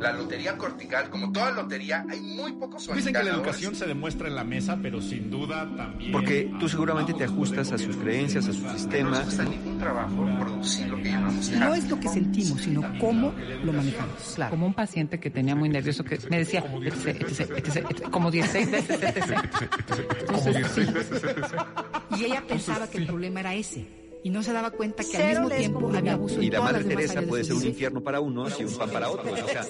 La 0.00 0.12
lotería 0.12 0.56
cortical, 0.56 1.10
como 1.10 1.32
toda 1.32 1.50
lotería, 1.50 2.04
hay 2.08 2.20
muy 2.20 2.52
pocos 2.52 2.88
Dicen 2.94 3.12
que 3.12 3.22
la 3.22 3.30
educación 3.30 3.74
se 3.74 3.86
demuestra 3.86 4.28
en 4.28 4.34
la 4.34 4.44
mesa, 4.44 4.78
pero 4.80 5.00
sin 5.00 5.30
duda 5.30 5.68
también. 5.76 6.12
Porque 6.12 6.50
tú 6.60 6.68
seguramente 6.68 7.14
te 7.14 7.24
ajustas 7.24 7.72
a 7.72 7.78
sus 7.78 7.96
creencias, 7.96 8.46
a 8.48 8.52
su 8.52 8.68
sistema. 8.70 9.10
No 9.10 9.22
cuesta 9.22 9.44
ningún 9.44 9.78
trabajo 9.78 10.26
producir 10.38 10.88
lo 10.88 10.96
que 10.96 11.10
llamamos 11.10 11.50
No 11.50 11.74
es 11.74 11.88
lo 11.88 12.00
que 12.00 12.08
sentimos, 12.08 12.60
sino 12.60 12.82
cómo 12.98 13.32
lo 13.64 13.72
manejamos. 13.72 14.34
Claro. 14.34 14.50
Como 14.50 14.66
un 14.66 14.74
paciente 14.74 15.18
que 15.18 15.30
tenía 15.30 15.54
muy 15.54 15.68
nervioso 15.68 16.04
que 16.04 16.18
me 16.30 16.38
decía, 16.38 16.60
etc, 16.60 17.06
etc, 17.06 17.50
etc, 17.56 18.10
como 18.10 18.30
16 18.30 18.70
veces, 18.70 19.00
Y 22.18 22.24
ella 22.24 22.42
pensaba 22.46 22.88
que 22.88 22.98
el 22.98 23.06
problema 23.06 23.40
era 23.40 23.54
ese. 23.54 23.97
Y 24.22 24.30
no 24.30 24.42
se 24.42 24.52
daba 24.52 24.70
cuenta 24.70 25.04
que 25.04 25.16
al 25.16 25.28
mismo 25.28 25.48
tiempo 25.50 25.90
había 25.94 26.12
abuso 26.14 26.42
Y 26.42 26.50
la 26.50 26.60
Madre 26.60 26.84
Teresa 26.84 27.22
puede 27.22 27.42
de 27.42 27.48
ser 27.48 27.56
un 27.56 27.66
infierno 27.66 28.02
para 28.02 28.20
unos 28.20 28.58
y 28.60 28.64
un 28.64 28.74
pan 28.76 28.90
para 28.90 29.10
otros. 29.10 29.32
O 29.40 29.48
sea, 29.48 29.64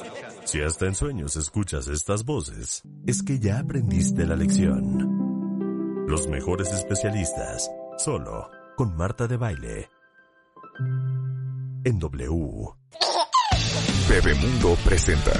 Si 0.44 0.60
hasta 0.60 0.86
en 0.86 0.94
sueños 0.94 1.36
escuchas 1.36 1.88
estas 1.88 2.24
voces, 2.24 2.82
es 3.06 3.22
que 3.22 3.38
ya 3.38 3.58
aprendiste 3.58 4.26
la 4.26 4.36
lección. 4.36 6.06
Los 6.08 6.26
mejores 6.28 6.72
especialistas, 6.72 7.70
solo 7.98 8.50
con 8.76 8.96
Marta 8.96 9.26
de 9.26 9.36
Baile. 9.36 9.90
En 11.84 11.98
W. 11.98 12.68
Bebemundo 14.08 14.76
presenta 14.84 15.32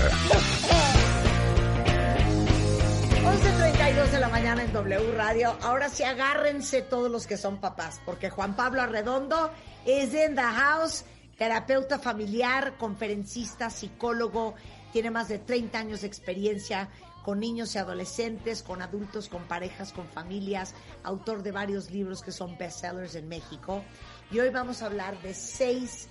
11.32 3.78 4.10
de 4.10 4.18
la 4.18 4.28
mañana 4.28 4.64
en 4.64 4.72
W 4.72 5.12
Radio. 5.12 5.56
Ahora 5.62 5.88
sí 5.88 6.02
agárrense 6.02 6.82
todos 6.82 7.08
los 7.08 7.28
que 7.28 7.36
son 7.36 7.58
papás, 7.58 8.00
porque 8.04 8.28
Juan 8.28 8.56
Pablo 8.56 8.82
Arredondo 8.82 9.52
es 9.86 10.12
in 10.14 10.34
the 10.34 10.42
house, 10.42 11.04
terapeuta 11.36 12.00
familiar, 12.00 12.76
conferencista, 12.76 13.70
psicólogo, 13.70 14.56
tiene 14.92 15.12
más 15.12 15.28
de 15.28 15.38
30 15.38 15.78
años 15.78 16.00
de 16.00 16.08
experiencia 16.08 16.88
con 17.22 17.38
niños 17.38 17.72
y 17.76 17.78
adolescentes, 17.78 18.64
con 18.64 18.82
adultos, 18.82 19.28
con 19.28 19.44
parejas, 19.44 19.92
con 19.92 20.08
familias, 20.08 20.74
autor 21.04 21.44
de 21.44 21.52
varios 21.52 21.92
libros 21.92 22.20
que 22.20 22.32
son 22.32 22.58
bestsellers 22.58 23.14
en 23.14 23.28
México. 23.28 23.84
Y 24.32 24.40
hoy 24.40 24.50
vamos 24.50 24.82
a 24.82 24.86
hablar 24.86 25.22
de 25.22 25.34
seis 25.34 26.08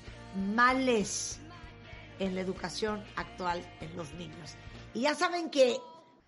males 0.55 1.41
en 2.19 2.33
la 2.33 2.39
educación 2.39 3.03
actual 3.17 3.61
en 3.81 3.93
los 3.97 4.13
niños. 4.13 4.55
Y 4.93 5.01
ya 5.01 5.15
saben 5.15 5.49
que 5.49 5.77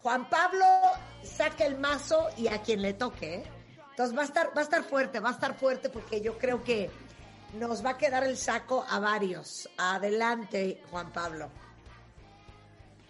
Juan 0.01 0.29
Pablo 0.29 0.65
saca 1.23 1.65
el 1.65 1.77
mazo 1.77 2.29
y 2.37 2.47
a 2.47 2.61
quien 2.61 2.81
le 2.81 2.93
toque. 2.93 3.35
¿eh? 3.35 3.43
Entonces 3.89 4.17
va 4.17 4.21
a 4.21 4.25
estar, 4.25 4.47
va 4.55 4.61
a 4.61 4.63
estar 4.63 4.83
fuerte, 4.83 5.19
va 5.19 5.29
a 5.29 5.33
estar 5.33 5.55
fuerte 5.55 5.89
porque 5.89 6.21
yo 6.21 6.37
creo 6.37 6.63
que 6.63 6.89
nos 7.55 7.83
va 7.83 7.91
a 7.91 7.97
quedar 7.97 8.23
el 8.23 8.37
saco 8.37 8.85
a 8.87 8.99
varios. 8.99 9.67
Adelante, 9.77 10.81
Juan 10.89 11.11
Pablo. 11.11 11.49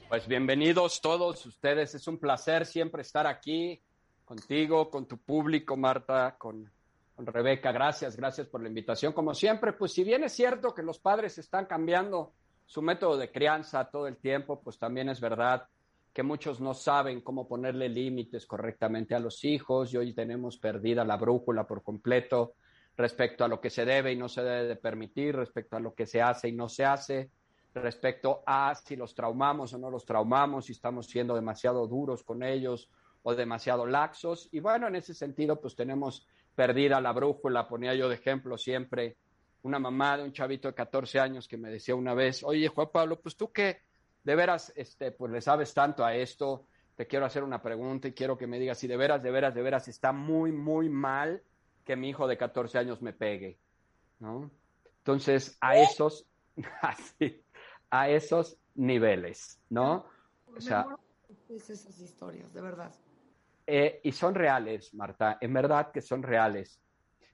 Pues 0.08 0.28
bienvenidos 0.28 1.00
todos 1.00 1.46
ustedes. 1.46 1.94
Es 1.94 2.08
un 2.08 2.18
placer 2.18 2.66
siempre 2.66 3.04
estar 3.04 3.28
aquí 3.28 3.80
contigo, 4.26 4.90
con 4.90 5.06
tu 5.06 5.20
público, 5.20 5.78
Marta, 5.78 6.38
con, 6.40 6.72
con 7.16 7.26
Rebeca. 7.28 7.72
Gracias, 7.72 8.16
gracias 8.16 8.48
por 8.48 8.64
la 8.64 8.68
invitación. 8.68 9.14
Como 9.14 9.36
siempre, 9.36 9.74
pues 9.74 9.94
si 9.94 10.04
bien 10.04 10.24
es 10.24 10.34
cierto 10.34 10.74
que 10.74 10.82
los 10.82 10.98
padres 10.98 11.38
están 11.38 11.68
cambiando 11.68 12.34
su 12.66 12.82
método 12.82 13.16
de 13.16 13.32
crianza 13.32 13.86
todo 13.92 14.08
el 14.08 14.18
tiempo, 14.18 14.60
pues 14.60 14.80
también 14.80 15.10
es 15.10 15.20
verdad 15.20 15.68
que 16.14 16.24
muchos 16.24 16.60
no 16.60 16.74
saben 16.74 17.22
cómo 17.22 17.48
ponerle 17.48 17.90
límites 17.90 18.46
correctamente 18.46 19.16
a 19.16 19.20
los 19.20 19.44
hijos 19.46 19.94
y 19.94 19.98
hoy 19.98 20.14
tenemos 20.14 20.58
perdida 20.58 21.06
la 21.06 21.18
brújula 21.18 21.68
por 21.68 21.84
completo 21.84 22.54
respecto 22.98 23.46
a 23.46 23.48
lo 23.48 23.62
que 23.62 23.70
se 23.70 23.86
debe 23.86 24.12
y 24.12 24.18
no 24.18 24.28
se 24.28 24.44
debe 24.44 24.68
de 24.68 24.76
permitir, 24.76 25.36
respecto 25.36 25.78
a 25.78 25.80
lo 25.80 25.94
que 25.94 26.06
se 26.06 26.22
hace 26.22 26.50
y 26.50 26.52
no 26.52 26.68
se 26.68 26.84
hace, 26.84 27.32
respecto 27.74 28.44
a 28.46 28.76
si 28.76 28.96
los 28.96 29.16
traumamos 29.16 29.74
o 29.74 29.78
no 29.78 29.90
los 29.90 30.06
traumamos, 30.06 30.66
si 30.66 30.74
estamos 30.74 31.08
siendo 31.08 31.36
demasiado 31.36 31.88
duros 31.88 32.24
con 32.24 32.44
ellos 32.44 32.90
o 33.24 33.36
demasiado 33.36 33.86
laxos. 33.86 34.50
Y 34.52 34.60
bueno, 34.60 34.88
en 34.88 34.96
ese 34.96 35.14
sentido, 35.14 35.62
pues 35.62 35.76
tenemos 35.76 36.28
perdida 36.56 37.00
la 37.00 37.14
brújula. 37.14 37.68
Ponía 37.68 37.94
yo 37.94 38.10
de 38.10 38.16
ejemplo 38.16 38.58
siempre 38.58 39.18
una 39.62 39.80
mamá 39.80 40.18
de 40.18 40.24
un 40.24 40.34
chavito 40.34 40.68
de 40.68 40.74
14 40.74 41.20
años 41.20 41.48
que 41.48 41.58
me 41.58 41.70
decía 41.70 41.96
una 41.96 42.14
vez, 42.14 42.44
oye, 42.44 42.68
Juan 42.68 42.90
Pablo, 42.92 43.20
pues 43.20 43.36
tú 43.36 43.52
qué, 43.52 43.82
de 44.24 44.36
veras, 44.36 44.72
este, 44.76 45.12
pues 45.12 45.32
le 45.32 45.42
sabes 45.42 45.74
tanto 45.74 46.04
a 46.06 46.14
esto, 46.16 46.66
te 46.96 47.08
quiero 47.08 47.26
hacer 47.26 47.44
una 47.44 47.62
pregunta 47.62 48.08
y 48.08 48.14
quiero 48.14 48.38
que 48.38 48.48
me 48.48 48.60
digas 48.60 48.78
si 48.78 48.88
de 48.88 48.98
veras, 48.98 49.24
de 49.24 49.32
veras, 49.32 49.54
de 49.56 49.62
veras 49.62 49.88
está 49.88 50.12
muy, 50.12 50.52
muy 50.52 50.90
mal 50.90 51.42
que 51.86 51.96
mi 51.96 52.10
hijo 52.10 52.28
de 52.28 52.38
14 52.38 52.78
años 52.78 53.02
me 53.02 53.14
pegue, 53.14 53.58
¿no? 54.20 54.52
Entonces, 55.00 55.58
a 55.62 55.78
esos, 55.78 56.28
así, 56.82 57.42
a 57.90 58.10
esos 58.10 58.58
niveles, 58.76 59.60
¿no? 59.70 60.06
O 60.56 60.60
sea, 60.62 60.86
Es 61.50 61.70
esas 61.70 62.00
historias, 62.00 62.54
de 62.54 62.62
verdad. 62.62 62.94
eh, 63.66 64.02
y 64.04 64.12
son 64.12 64.36
reales, 64.36 64.94
Marta, 64.94 65.38
en 65.40 65.54
verdad 65.54 65.92
que 65.92 66.02
son 66.02 66.22
reales. 66.22 66.80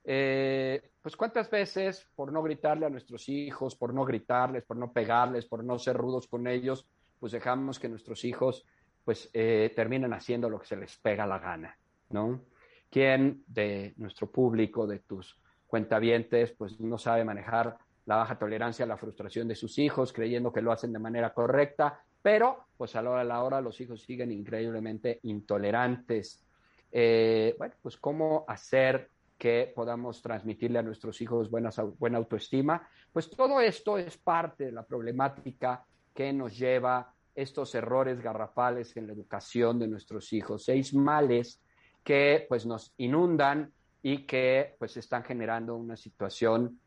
Eh, 0.08 0.90
pues 1.02 1.16
cuántas 1.16 1.50
veces 1.50 2.08
por 2.14 2.32
no 2.32 2.40
gritarle 2.40 2.86
a 2.86 2.90
nuestros 2.90 3.28
hijos, 3.28 3.74
por 3.74 3.92
no 3.92 4.04
gritarles, 4.04 4.64
por 4.64 4.76
no 4.76 4.92
pegarles, 4.92 5.46
por 5.46 5.64
no 5.64 5.80
ser 5.80 5.96
rudos 5.96 6.28
con 6.28 6.46
ellos, 6.46 6.88
pues 7.18 7.32
dejamos 7.32 7.80
que 7.80 7.88
nuestros 7.88 8.24
hijos 8.24 8.64
pues 9.04 9.28
eh, 9.32 9.72
terminen 9.74 10.12
haciendo 10.12 10.48
lo 10.48 10.60
que 10.60 10.66
se 10.66 10.76
les 10.76 10.96
pega 10.96 11.26
la 11.26 11.38
gana, 11.38 11.76
¿no? 12.10 12.40
¿Quién 12.88 13.42
de 13.48 13.94
nuestro 13.96 14.30
público, 14.30 14.86
de 14.86 15.00
tus 15.00 15.40
cuentavientes, 15.66 16.52
pues 16.52 16.80
no 16.80 16.98
sabe 16.98 17.24
manejar 17.24 17.76
la 18.04 18.16
baja 18.16 18.38
tolerancia 18.38 18.84
a 18.84 18.88
la 18.88 18.96
frustración 18.96 19.48
de 19.48 19.56
sus 19.56 19.78
hijos, 19.78 20.12
creyendo 20.12 20.52
que 20.52 20.62
lo 20.62 20.70
hacen 20.70 20.92
de 20.92 21.00
manera 21.00 21.34
correcta, 21.34 22.00
pero 22.22 22.66
pues 22.76 22.94
a 22.94 23.02
la 23.02 23.10
hora 23.10 23.22
de 23.22 23.28
la 23.28 23.42
hora 23.42 23.60
los 23.60 23.80
hijos 23.80 24.02
siguen 24.02 24.30
increíblemente 24.30 25.18
intolerantes. 25.24 26.44
Eh, 26.92 27.54
bueno, 27.58 27.74
pues 27.82 27.96
cómo 27.96 28.44
hacer 28.46 29.10
que 29.38 29.72
podamos 29.74 30.22
transmitirle 30.22 30.78
a 30.78 30.82
nuestros 30.82 31.20
hijos 31.20 31.50
buenas, 31.50 31.80
buena 31.98 32.18
autoestima. 32.18 32.88
Pues 33.12 33.30
todo 33.30 33.60
esto 33.60 33.98
es 33.98 34.16
parte 34.16 34.66
de 34.66 34.72
la 34.72 34.84
problemática 34.84 35.84
que 36.14 36.32
nos 36.32 36.56
lleva 36.56 37.12
estos 37.34 37.74
errores 37.74 38.20
garrafales 38.20 38.96
en 38.96 39.06
la 39.06 39.12
educación 39.12 39.78
de 39.78 39.88
nuestros 39.88 40.32
hijos, 40.32 40.64
seis 40.64 40.94
males 40.94 41.60
que 42.02 42.46
pues 42.48 42.64
nos 42.64 42.94
inundan 42.96 43.72
y 44.02 44.24
que 44.24 44.74
pues 44.78 44.96
están 44.96 45.22
generando 45.24 45.76
una 45.76 45.96
situación 45.96 46.80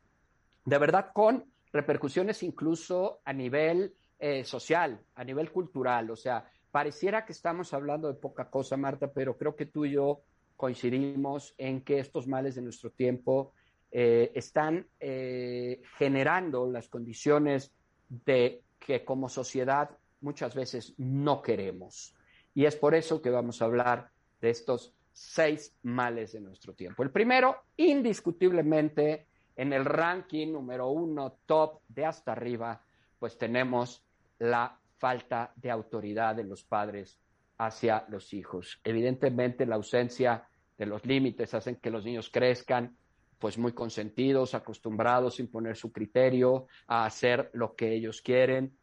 de 0.66 0.78
verdad 0.78 1.12
con 1.14 1.46
repercusiones 1.72 2.42
incluso 2.42 3.22
a 3.26 3.34
nivel 3.34 3.94
eh, 4.18 4.44
social, 4.44 5.00
a 5.16 5.24
nivel 5.24 5.52
cultural. 5.52 6.10
O 6.10 6.16
sea, 6.16 6.50
pareciera 6.72 7.26
que 7.26 7.34
estamos 7.34 7.74
hablando 7.74 8.08
de 8.08 8.20
poca 8.20 8.50
cosa, 8.50 8.78
Marta, 8.78 9.12
pero 9.12 9.38
creo 9.38 9.56
que 9.56 9.66
tú 9.66 9.86
y 9.86 9.92
yo 9.92 10.22
coincidimos 10.59 11.56
en 11.58 11.80
que 11.86 12.00
estos 12.00 12.28
males 12.28 12.56
de 12.56 12.62
nuestro 12.62 12.92
tiempo 12.92 13.53
eh, 13.92 14.30
están 14.36 14.86
eh, 15.00 15.81
generando 15.97 16.70
las 16.70 16.90
condiciones 16.90 17.72
de 18.10 18.62
que 18.78 19.06
como 19.06 19.30
sociedad 19.30 19.89
muchas 20.19 20.54
veces 20.56 20.95
no 20.98 21.42
queremos. 21.42 22.13
Y 22.54 22.66
es 22.66 22.75
por 22.75 22.94
eso 22.94 23.22
que 23.22 23.30
vamos 23.30 23.62
a 23.62 23.66
hablar 23.66 24.12
de 24.42 24.50
estos 24.50 24.94
seis 25.13 25.78
males 25.84 26.34
de 26.34 26.42
nuestro 26.42 26.74
tiempo. 26.74 27.04
El 27.04 27.12
primero, 27.12 27.63
indiscutiblemente, 27.78 29.28
en 29.56 29.72
el 29.72 29.86
ranking 29.86 30.51
número 30.51 30.89
uno, 30.89 31.38
top 31.45 31.80
de 31.88 32.04
hasta 32.04 32.34
arriba, 32.34 32.84
pues 33.18 33.38
tenemos 33.38 34.04
la 34.39 34.78
falta 34.98 35.54
de 35.56 35.72
autoridad 35.72 36.36
de 36.36 36.44
los 36.44 36.66
padres 36.66 37.18
hacia 37.60 38.06
los 38.10 38.34
hijos. 38.34 38.80
Evidentemente, 38.84 39.66
la 39.66 39.76
ausencia 39.76 40.48
de 40.78 40.86
los 40.86 41.06
límites 41.06 41.54
hacen 41.54 41.76
que 41.76 41.92
los 41.92 42.06
niños 42.06 42.30
crezcan 42.30 42.98
pues 43.38 43.58
muy 43.58 43.74
consentidos, 43.74 44.54
acostumbrados 44.54 45.40
a 45.40 45.42
imponer 45.42 45.76
su 45.76 45.92
criterio, 45.92 46.68
a 46.88 47.06
hacer 47.06 47.52
lo 47.54 47.76
que 47.76 47.94
ellos 47.94 48.22
quieren. 48.22 48.78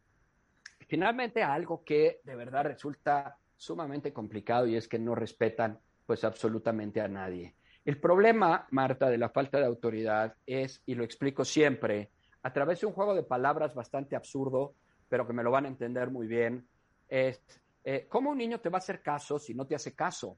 Finalmente, 0.89 1.43
algo 1.43 1.85
que 1.85 2.21
de 2.25 2.37
verdad 2.37 2.65
resulta 2.65 3.39
sumamente 3.57 4.13
complicado 4.13 4.67
y 4.67 4.77
es 4.77 4.89
que 4.89 4.99
no 4.99 5.15
respetan 5.15 5.79
pues 6.07 6.25
absolutamente 6.25 7.01
a 7.01 7.09
nadie. 7.09 7.55
El 7.85 7.99
problema, 7.99 8.67
Marta, 8.71 9.09
de 9.11 9.19
la 9.19 9.31
falta 9.31 9.59
de 9.59 9.67
autoridad 9.67 10.35
es, 10.47 10.83
y 10.87 10.95
lo 10.95 11.05
explico 11.05 11.45
siempre 11.45 12.11
a 12.43 12.53
través 12.53 12.81
de 12.81 12.87
un 12.87 12.93
juego 12.93 13.15
de 13.15 13.23
palabras 13.23 13.75
bastante 13.75 14.17
absurdo, 14.17 14.75
pero 15.09 15.27
que 15.27 15.33
me 15.33 15.43
lo 15.43 15.51
van 15.51 15.65
a 15.65 15.69
entender 15.69 16.11
muy 16.11 16.27
bien, 16.27 16.67
es 17.09 17.43
eh, 17.89 18.09
¿cómo 18.09 18.31
un 18.31 18.39
niño 18.39 18.59
te 18.61 18.69
va 18.69 18.79
a 18.79 18.81
hacer 18.81 19.01
caso 19.01 19.39
si 19.39 19.55
no 19.55 19.65
te 19.65 19.77
hace 19.77 19.95
caso? 19.95 20.37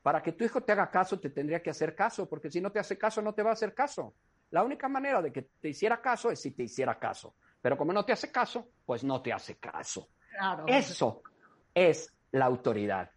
Para 0.00 0.22
que 0.22 0.32
tu 0.32 0.44
hijo 0.44 0.62
te 0.62 0.72
haga 0.72 0.90
caso, 0.90 1.20
te 1.20 1.28
tendría 1.28 1.62
que 1.62 1.68
hacer 1.68 1.94
caso, 1.94 2.26
porque 2.26 2.50
si 2.50 2.58
no 2.58 2.72
te 2.72 2.78
hace 2.78 2.96
caso, 2.96 3.20
no 3.20 3.34
te 3.34 3.42
va 3.42 3.50
a 3.50 3.52
hacer 3.52 3.74
caso. 3.74 4.14
La 4.50 4.64
única 4.64 4.88
manera 4.88 5.20
de 5.20 5.30
que 5.30 5.42
te 5.42 5.68
hiciera 5.68 6.00
caso 6.00 6.30
es 6.30 6.40
si 6.40 6.52
te 6.52 6.62
hiciera 6.62 6.98
caso. 6.98 7.34
Pero 7.60 7.76
como 7.76 7.92
no 7.92 8.02
te 8.06 8.14
hace 8.14 8.32
caso, 8.32 8.70
pues 8.86 9.04
no 9.04 9.20
te 9.20 9.30
hace 9.30 9.58
caso. 9.58 10.08
Eso 10.66 11.22
es 11.74 12.16
la 12.30 12.46
autoridad. 12.46 13.10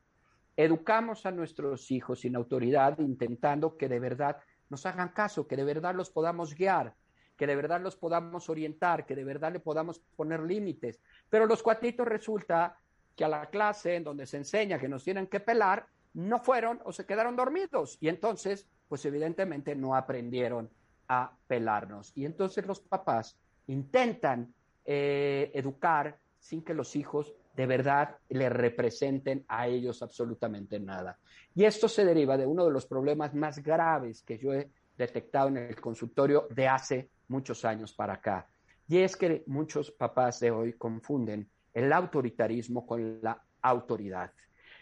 Educamos 0.58 1.26
a 1.26 1.32
nuestros 1.32 1.90
hijos 1.90 2.20
sin 2.20 2.36
autoridad 2.36 3.00
intentando 3.00 3.78
que 3.78 3.88
de 3.88 4.02
verdad 4.02 4.40
nos 4.68 4.86
hagan 4.86 5.14
caso, 5.14 5.48
que 5.48 5.56
de 5.56 5.64
verdad 5.64 5.96
los 5.96 6.10
podamos 6.10 6.54
guiar, 6.54 6.96
que 7.38 7.48
de 7.48 7.56
verdad 7.56 7.80
los 7.80 7.96
podamos 7.96 8.50
orientar, 8.50 9.06
que 9.06 9.16
de 9.16 9.24
verdad 9.24 9.54
le 9.54 9.62
podamos 9.62 10.00
poner 10.18 10.42
límites. 10.42 11.00
Pero 11.30 11.46
los 11.46 11.64
cuatitos 11.64 12.06
resulta 12.06 12.78
que 13.20 13.26
a 13.26 13.28
la 13.28 13.48
clase 13.48 13.98
en 13.98 14.06
donde 14.06 14.26
se 14.26 14.38
enseña 14.38 14.80
que 14.80 14.88
nos 14.88 15.04
tienen 15.04 15.28
que 15.28 15.42
pelar, 15.42 15.86
no 16.14 16.40
fueron 16.40 16.80
o 16.86 16.94
se 16.94 17.06
quedaron 17.06 17.36
dormidos. 17.36 17.98
Y 18.00 18.08
entonces, 18.08 18.66
pues 18.88 19.04
evidentemente 19.04 19.76
no 19.76 19.94
aprendieron 19.94 20.70
a 21.10 21.30
pelarnos. 21.46 22.14
Y 22.16 22.24
entonces 22.24 22.66
los 22.66 22.80
papás 22.80 23.38
intentan 23.68 24.54
eh, 24.86 25.52
educar 25.54 26.18
sin 26.40 26.64
que 26.64 26.74
los 26.74 26.96
hijos 26.96 27.34
de 27.58 27.66
verdad 27.66 28.16
le 28.30 28.48
representen 28.48 29.44
a 29.50 29.68
ellos 29.68 30.02
absolutamente 30.02 30.80
nada. 30.80 31.20
Y 31.54 31.66
esto 31.66 31.90
se 31.90 32.06
deriva 32.06 32.38
de 32.38 32.48
uno 32.48 32.64
de 32.64 32.72
los 32.72 32.86
problemas 32.86 33.36
más 33.36 33.62
graves 33.62 34.24
que 34.24 34.38
yo 34.38 34.54
he 34.54 34.72
detectado 34.98 35.50
en 35.50 35.58
el 35.58 35.82
consultorio 35.82 36.48
de 36.52 36.70
hace 36.70 37.10
muchos 37.28 37.66
años 37.66 37.94
para 37.94 38.14
acá. 38.14 38.48
Y 38.88 39.00
es 39.00 39.18
que 39.18 39.44
muchos 39.48 39.92
papás 39.92 40.40
de 40.40 40.52
hoy 40.52 40.72
confunden 40.78 41.50
el 41.86 41.94
autoritarismo 41.94 42.86
con 42.86 43.20
la 43.22 43.42
autoridad. 43.62 44.32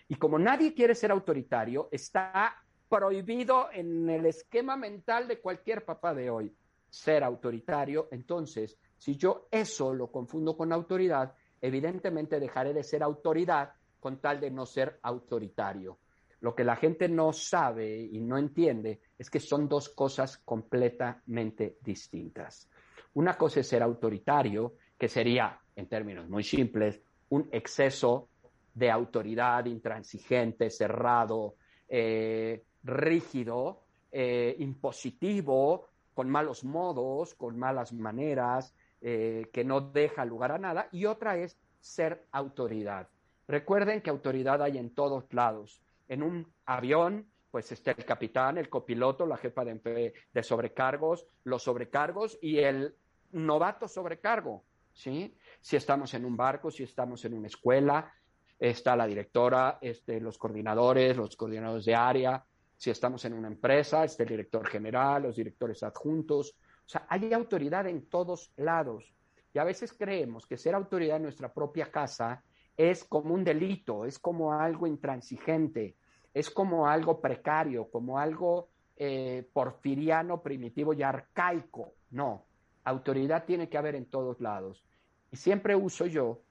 Y 0.07 0.15
como 0.15 0.39
nadie 0.39 0.73
quiere 0.73 0.95
ser 0.95 1.11
autoritario, 1.11 1.89
está 1.91 2.55
prohibido 2.89 3.69
en 3.71 4.09
el 4.09 4.25
esquema 4.25 4.77
mental 4.77 5.27
de 5.27 5.39
cualquier 5.39 5.83
papá 5.83 6.13
de 6.13 6.29
hoy 6.29 6.55
ser 6.89 7.23
autoritario. 7.23 8.07
Entonces, 8.11 8.77
si 8.97 9.17
yo 9.17 9.47
eso 9.51 9.93
lo 9.93 10.11
confundo 10.11 10.55
con 10.55 10.71
autoridad, 10.71 11.33
evidentemente 11.61 12.39
dejaré 12.39 12.73
de 12.73 12.83
ser 12.83 13.03
autoridad 13.03 13.73
con 13.99 14.19
tal 14.19 14.39
de 14.39 14.51
no 14.51 14.65
ser 14.65 14.99
autoritario. 15.01 15.99
Lo 16.39 16.55
que 16.55 16.63
la 16.63 16.75
gente 16.75 17.09
no 17.09 17.33
sabe 17.33 17.97
y 17.97 18.21
no 18.21 18.37
entiende 18.37 19.01
es 19.17 19.29
que 19.29 19.39
son 19.39 19.67
dos 19.67 19.89
cosas 19.89 20.37
completamente 20.37 21.77
distintas. 21.81 22.69
Una 23.15 23.35
cosa 23.35 23.59
es 23.59 23.67
ser 23.67 23.81
autoritario, 23.81 24.75
que 24.97 25.07
sería, 25.07 25.59
en 25.77 25.87
términos 25.87 26.27
muy 26.27 26.43
simples, 26.43 26.99
un 27.29 27.47
exceso 27.51 28.27
de 28.73 28.91
autoridad 28.91 29.65
intransigente, 29.65 30.69
cerrado, 30.69 31.55
eh, 31.87 32.63
rígido, 32.83 33.83
eh, 34.11 34.55
impositivo, 34.59 35.87
con 36.13 36.29
malos 36.29 36.63
modos, 36.63 37.35
con 37.35 37.57
malas 37.57 37.93
maneras, 37.93 38.73
eh, 39.01 39.49
que 39.53 39.63
no 39.63 39.81
deja 39.81 40.25
lugar 40.25 40.51
a 40.51 40.57
nada, 40.57 40.89
y 40.91 41.05
otra 41.05 41.37
es 41.37 41.57
ser 41.79 42.25
autoridad. 42.31 43.07
Recuerden 43.47 44.01
que 44.01 44.09
autoridad 44.09 44.61
hay 44.61 44.79
en 44.79 44.89
todos 44.89 45.31
lados. 45.31 45.79
En 46.07 46.23
un 46.23 46.47
avión, 46.65 47.27
pues 47.51 47.71
está 47.71 47.91
el 47.91 48.03
capitán, 48.03 48.57
el 48.57 48.67
copiloto, 48.67 49.27
la 49.27 49.37
jefa 49.37 49.63
de, 49.63 50.13
de 50.33 50.43
sobrecargos, 50.43 51.27
los 51.43 51.63
sobrecargos 51.63 52.37
y 52.41 52.57
el 52.57 52.95
novato 53.31 53.87
sobrecargo, 53.87 54.63
¿sí? 54.93 55.36
Si 55.61 55.75
estamos 55.75 56.13
en 56.13 56.25
un 56.25 56.37
barco, 56.37 56.71
si 56.71 56.83
estamos 56.83 57.23
en 57.25 57.33
una 57.33 57.47
escuela, 57.47 58.11
está 58.59 58.95
la 58.95 59.05
directora, 59.05 59.77
este, 59.81 60.19
los 60.19 60.37
coordinadores, 60.37 61.15
los 61.17 61.35
coordinadores 61.35 61.85
de 61.85 61.95
área, 61.95 62.43
si 62.77 62.91
estamos 62.91 63.25
en 63.25 63.33
una 63.33 63.47
empresa, 63.47 64.03
está 64.03 64.23
el 64.23 64.29
director 64.29 64.65
general, 64.67 65.23
los 65.23 65.35
directores 65.35 65.81
adjuntos. 65.81 66.55
O 66.85 66.89
sea, 66.89 67.07
hay 67.09 67.33
autoridad 67.33 67.87
en 67.87 68.07
todos 68.07 68.53
lados. 68.55 69.13
Y 69.53 69.59
a 69.59 69.63
veces 69.63 69.93
creemos 69.93 70.45
que 70.45 70.57
ser 70.57 70.75
autoridad 70.75 71.17
en 71.17 71.23
nuestra 71.23 71.51
propia 71.51 71.91
casa 71.91 72.43
es 72.75 73.03
como 73.03 73.33
un 73.33 73.43
delito, 73.43 74.05
es 74.05 74.19
como 74.19 74.53
algo 74.53 74.85
intransigente, 74.85 75.95
es 76.31 76.51
como 76.51 76.87
algo 76.87 77.19
precario, 77.19 77.89
como 77.89 78.19
algo 78.19 78.69
eh, 78.95 79.49
porfiriano, 79.51 80.43
primitivo 80.43 80.93
y 80.93 81.01
arcaico. 81.01 81.95
No, 82.11 82.45
autoridad 82.83 83.45
tiene 83.45 83.67
que 83.67 83.79
haber 83.79 83.95
en 83.95 84.05
todos 84.05 84.39
lados. 84.39 84.85
Y 85.31 85.37
siempre 85.37 85.75
uso 85.75 86.05
yo, 86.05 86.41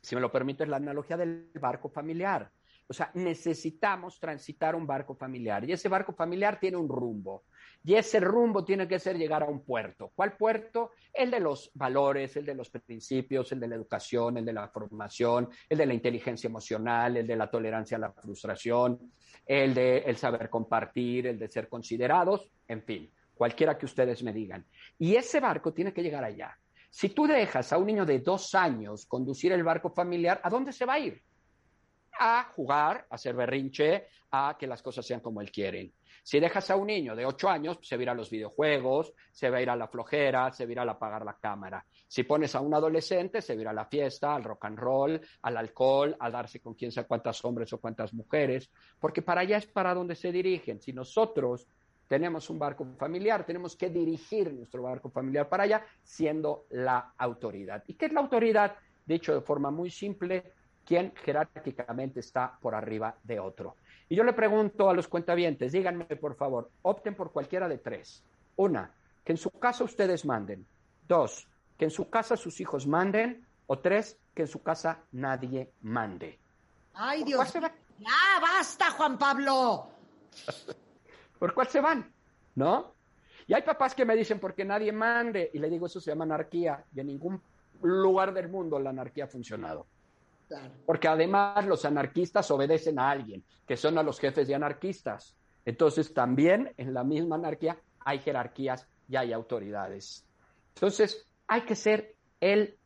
si 0.00 0.14
me 0.14 0.20
lo 0.20 0.30
permites, 0.30 0.68
la 0.68 0.76
analogía 0.76 1.16
del 1.16 1.50
barco 1.60 1.88
familiar. 1.88 2.50
O 2.88 2.92
sea, 2.92 3.10
necesitamos 3.14 4.20
transitar 4.20 4.76
un 4.76 4.86
barco 4.86 5.14
familiar 5.16 5.68
y 5.68 5.72
ese 5.72 5.88
barco 5.88 6.12
familiar 6.12 6.60
tiene 6.60 6.76
un 6.76 6.88
rumbo 6.88 7.42
y 7.82 7.94
ese 7.94 8.20
rumbo 8.20 8.64
tiene 8.64 8.86
que 8.86 8.98
ser 8.98 9.18
llegar 9.18 9.42
a 9.42 9.46
un 9.46 9.64
puerto. 9.64 10.12
¿Cuál 10.14 10.36
puerto? 10.36 10.92
El 11.12 11.30
de 11.30 11.40
los 11.40 11.70
valores, 11.74 12.36
el 12.36 12.46
de 12.46 12.54
los 12.54 12.70
principios, 12.70 13.50
el 13.50 13.60
de 13.60 13.68
la 13.68 13.74
educación, 13.74 14.36
el 14.36 14.44
de 14.44 14.52
la 14.52 14.68
formación, 14.68 15.48
el 15.68 15.78
de 15.78 15.86
la 15.86 15.94
inteligencia 15.94 16.48
emocional, 16.48 17.16
el 17.16 17.26
de 17.26 17.36
la 17.36 17.50
tolerancia 17.50 17.96
a 17.96 18.00
la 18.00 18.12
frustración, 18.12 19.12
el 19.44 19.74
de 19.74 19.98
el 19.98 20.16
saber 20.16 20.48
compartir, 20.48 21.26
el 21.26 21.38
de 21.38 21.48
ser 21.48 21.68
considerados, 21.68 22.50
en 22.68 22.82
fin, 22.82 23.10
cualquiera 23.34 23.76
que 23.76 23.86
ustedes 23.86 24.22
me 24.22 24.32
digan. 24.32 24.64
Y 24.98 25.16
ese 25.16 25.40
barco 25.40 25.72
tiene 25.72 25.92
que 25.92 26.02
llegar 26.02 26.24
allá. 26.24 26.56
Si 26.90 27.10
tú 27.10 27.26
dejas 27.26 27.72
a 27.72 27.78
un 27.78 27.86
niño 27.86 28.06
de 28.06 28.20
dos 28.20 28.54
años 28.54 29.06
conducir 29.06 29.52
el 29.52 29.62
barco 29.62 29.90
familiar, 29.90 30.40
¿a 30.42 30.50
dónde 30.50 30.72
se 30.72 30.84
va 30.84 30.94
a 30.94 30.98
ir? 30.98 31.22
a 32.18 32.44
jugar, 32.54 33.06
a 33.10 33.14
hacer 33.14 33.34
berrinche, 33.34 34.08
a 34.30 34.56
que 34.58 34.66
las 34.66 34.82
cosas 34.82 35.06
sean 35.06 35.20
como 35.20 35.40
él 35.40 35.50
quiere. 35.50 35.92
Si 36.22 36.40
dejas 36.40 36.70
a 36.70 36.76
un 36.76 36.88
niño 36.88 37.14
de 37.14 37.24
8 37.24 37.48
años, 37.48 37.78
se 37.82 37.96
va 37.96 38.00
a 38.00 38.02
ir 38.02 38.10
a 38.10 38.14
los 38.14 38.30
videojuegos, 38.30 39.12
se 39.30 39.48
va 39.48 39.58
a 39.58 39.62
ir 39.62 39.70
a 39.70 39.76
la 39.76 39.86
flojera, 39.86 40.50
se 40.50 40.64
va 40.64 40.70
a 40.70 40.72
ir 40.72 40.78
a 40.80 40.90
apagar 40.90 41.24
la 41.24 41.36
cámara. 41.36 41.84
Si 42.08 42.24
pones 42.24 42.54
a 42.56 42.60
un 42.60 42.74
adolescente, 42.74 43.40
se 43.40 43.54
va 43.54 43.58
a 43.58 43.62
ir 43.62 43.68
a 43.68 43.72
la 43.72 43.86
fiesta, 43.86 44.34
al 44.34 44.42
rock 44.42 44.64
and 44.64 44.78
roll, 44.78 45.20
al 45.42 45.56
alcohol, 45.56 46.16
a 46.18 46.30
darse 46.30 46.60
con 46.60 46.74
quién 46.74 46.90
sabe 46.90 47.06
cuántas 47.06 47.44
hombres 47.44 47.72
o 47.72 47.80
cuántas 47.80 48.12
mujeres, 48.12 48.70
porque 48.98 49.22
para 49.22 49.42
allá 49.42 49.58
es 49.58 49.66
para 49.66 49.94
donde 49.94 50.16
se 50.16 50.32
dirigen. 50.32 50.80
Si 50.80 50.92
nosotros 50.92 51.68
tenemos 52.08 52.48
un 52.50 52.58
barco 52.58 52.86
familiar, 52.98 53.44
tenemos 53.44 53.76
que 53.76 53.90
dirigir 53.90 54.52
nuestro 54.52 54.82
barco 54.82 55.08
familiar 55.10 55.48
para 55.48 55.64
allá, 55.64 55.84
siendo 56.04 56.66
la 56.70 57.12
autoridad. 57.18 57.82
¿Y 57.86 57.94
qué 57.94 58.06
es 58.06 58.12
la 58.12 58.20
autoridad? 58.20 58.76
Dicho 59.04 59.34
de 59.34 59.40
forma 59.40 59.70
muy 59.70 59.90
simple, 59.90 60.52
quién 60.84 61.12
jerárquicamente 61.16 62.20
está 62.20 62.56
por 62.60 62.74
arriba 62.74 63.16
de 63.24 63.40
otro. 63.40 63.76
Y 64.08 64.14
yo 64.14 64.22
le 64.22 64.32
pregunto 64.32 64.88
a 64.88 64.94
los 64.94 65.08
cuentavientes, 65.08 65.72
díganme 65.72 66.04
por 66.04 66.36
favor, 66.36 66.70
opten 66.82 67.14
por 67.14 67.32
cualquiera 67.32 67.68
de 67.68 67.78
tres. 67.78 68.22
Una, 68.56 68.92
que 69.24 69.32
en 69.32 69.38
su 69.38 69.50
casa 69.50 69.84
ustedes 69.84 70.24
manden. 70.24 70.64
Dos, 71.08 71.48
que 71.76 71.86
en 71.86 71.90
su 71.90 72.08
casa 72.08 72.36
sus 72.36 72.60
hijos 72.60 72.86
manden. 72.86 73.44
O 73.66 73.80
tres, 73.80 74.16
que 74.32 74.42
en 74.42 74.48
su 74.48 74.62
casa 74.62 75.00
nadie 75.10 75.72
mande. 75.82 76.38
Ay, 76.94 77.24
Dios. 77.24 77.52
Ya, 77.52 78.40
basta, 78.40 78.92
Juan 78.92 79.18
Pablo. 79.18 79.88
¿Por 81.38 81.54
cuál 81.54 81.68
se 81.68 81.80
van? 81.80 82.12
¿No? 82.54 82.94
Y 83.46 83.54
hay 83.54 83.62
papás 83.62 83.94
que 83.94 84.04
me 84.04 84.16
dicen, 84.16 84.40
porque 84.40 84.64
nadie 84.64 84.92
mande. 84.92 85.50
Y 85.52 85.58
le 85.58 85.70
digo, 85.70 85.86
eso 85.86 86.00
se 86.00 86.10
llama 86.10 86.24
anarquía. 86.24 86.84
Y 86.94 87.00
en 87.00 87.06
ningún 87.06 87.40
lugar 87.82 88.32
del 88.32 88.48
mundo 88.48 88.78
la 88.78 88.90
anarquía 88.90 89.24
ha 89.24 89.28
funcionado. 89.28 89.86
Porque 90.84 91.08
además 91.08 91.66
los 91.66 91.84
anarquistas 91.84 92.50
obedecen 92.50 92.98
a 92.98 93.10
alguien, 93.10 93.42
que 93.66 93.76
son 93.76 93.98
a 93.98 94.02
los 94.02 94.18
jefes 94.18 94.46
de 94.46 94.54
anarquistas. 94.54 95.34
Entonces 95.64 96.14
también 96.14 96.72
en 96.76 96.94
la 96.94 97.02
misma 97.02 97.36
anarquía 97.36 97.76
hay 98.04 98.20
jerarquías 98.20 98.86
y 99.08 99.16
hay 99.16 99.32
autoridades. 99.32 100.24
Entonces 100.74 101.26
hay 101.48 101.62
que 101.62 101.74
ser 101.74 102.14
el 102.40 102.76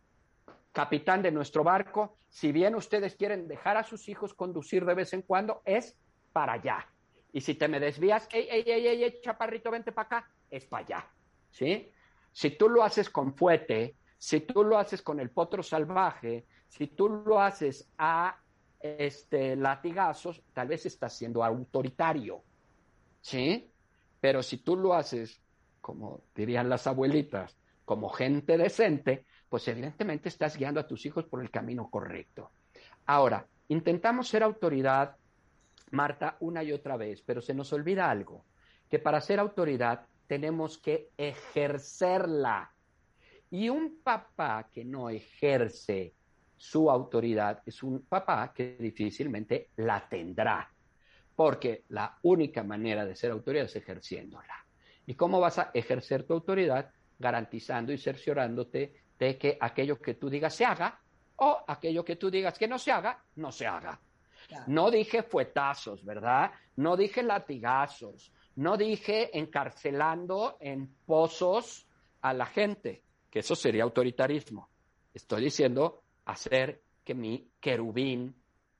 capitán 0.73 1.23
de 1.23 1.30
nuestro 1.30 1.62
barco. 1.62 2.16
Si 2.30 2.52
bien 2.52 2.75
ustedes 2.75 3.16
quieren 3.16 3.49
dejar 3.49 3.76
a 3.76 3.85
sus 3.85 4.09
hijos 4.09 4.33
conducir 4.33 4.85
de 4.87 4.95
vez 4.95 5.12
en 5.12 5.23
cuando, 5.23 5.61
es 5.64 5.95
para 6.33 6.54
allá. 6.54 6.87
Y 7.32 7.40
si 7.40 7.54
te 7.54 7.68
me 7.68 7.80
desvías, 7.80 8.28
ey, 8.32 8.49
ey, 8.50 8.64
ey, 8.66 9.02
ey, 9.04 9.20
chaparrito, 9.22 9.70
vente 9.70 9.92
para 9.92 10.06
acá, 10.06 10.30
es 10.50 10.66
para 10.66 10.84
allá. 10.84 11.10
¿Sí? 11.50 11.90
Si 12.32 12.50
tú 12.50 12.68
lo 12.68 12.82
haces 12.82 13.10
con 13.10 13.34
fuete, 13.34 13.96
si 14.18 14.40
tú 14.40 14.64
lo 14.64 14.78
haces 14.78 15.02
con 15.02 15.20
el 15.20 15.30
potro 15.30 15.62
salvaje, 15.62 16.46
si 16.68 16.88
tú 16.88 17.08
lo 17.08 17.40
haces 17.40 17.90
a 17.99 18.38
este, 18.80 19.56
latigazos, 19.56 20.42
tal 20.52 20.68
vez 20.68 20.87
estás 20.87 21.16
siendo 21.16 21.44
autoritario, 21.44 22.42
¿sí? 23.20 23.70
Pero 24.20 24.42
si 24.42 24.58
tú 24.58 24.76
lo 24.76 24.94
haces, 24.94 25.40
como 25.80 26.22
dirían 26.34 26.68
las 26.68 26.87
abuelitas, 26.87 27.56
como 27.84 28.08
gente 28.10 28.56
decente, 28.56 29.26
pues 29.49 29.66
evidentemente 29.68 30.28
estás 30.28 30.56
guiando 30.56 30.80
a 30.80 30.87
tus 30.87 31.04
hijos 31.06 31.25
por 31.25 31.42
el 31.42 31.50
camino 31.50 31.90
correcto. 31.90 32.52
Ahora, 33.06 33.46
intentamos 33.68 34.28
ser 34.28 34.42
autoridad, 34.42 35.16
Marta, 35.92 36.37
una 36.40 36.62
y 36.62 36.73
otra 36.73 36.97
vez, 36.97 37.23
pero 37.23 37.40
se 37.40 37.54
nos 37.54 37.73
olvida 37.73 38.11
algo, 38.11 38.44
que 38.88 38.99
para 38.99 39.20
ser 39.20 39.40
autoridad 39.40 40.06
tenemos 40.26 40.78
que 40.78 41.11
ejercerla. 41.16 42.73
Y 43.50 43.68
un 43.68 44.00
papá 44.02 44.68
que 44.73 44.85
no 44.85 45.11
ejerce 45.11 46.14
su 46.56 46.90
autoridad 46.90 47.62
es 47.64 47.82
un 47.82 48.02
papá 48.02 48.52
que 48.54 48.76
difícilmente 48.78 49.70
la 49.76 50.06
tendrá, 50.09 50.70
porque 51.35 51.85
la 51.88 52.18
única 52.23 52.62
manera 52.62 53.04
de 53.04 53.16
ser 53.16 53.30
autoridad 53.30 53.64
es 53.64 53.76
ejerciéndola. 53.76 54.66
¿Y 55.06 55.14
cómo 55.14 55.40
vas 55.40 55.59
a 55.59 55.70
ejercer 55.73 56.25
tu 56.25 56.35
autoridad? 56.35 56.92
Garantizando 57.18 57.92
y 57.92 57.99
cerciorándote 57.99 58.94
de 59.18 59.38
que 59.38 59.59
aquello 59.61 59.99
que 60.00 60.14
tú 60.14 60.30
digas 60.30 60.54
se 60.54 60.64
haga 60.64 61.00
o 61.37 61.64
aquello 61.66 62.04
que 62.04 62.16
tú 62.16 62.30
digas 62.30 62.59
que 62.59 62.68
no 62.68 62.78
se 62.78 62.92
haga, 62.92 63.25
no 63.37 63.50
se 63.50 63.66
haga. 63.66 63.99
No 64.66 64.90
dije 64.90 65.23
fuetazos, 65.23 66.04
¿verdad? 66.04 66.50
No 66.76 66.97
dije 66.97 67.23
latigazos, 67.23 68.33
no 68.57 68.76
dije 68.76 69.37
encarcelando 69.38 70.57
en 70.61 70.95
pozos 71.07 71.87
a 72.23 72.33
la 72.35 72.47
gente, 72.47 73.02
que 73.30 73.40
eso 73.40 73.54
sería 73.54 73.85
autoritarismo. 73.85 74.69
Estoy 75.12 75.45
diciendo 75.45 76.02
hacer 76.26 76.83
que 77.04 77.14
mi 77.14 77.50
querubín 77.61 78.35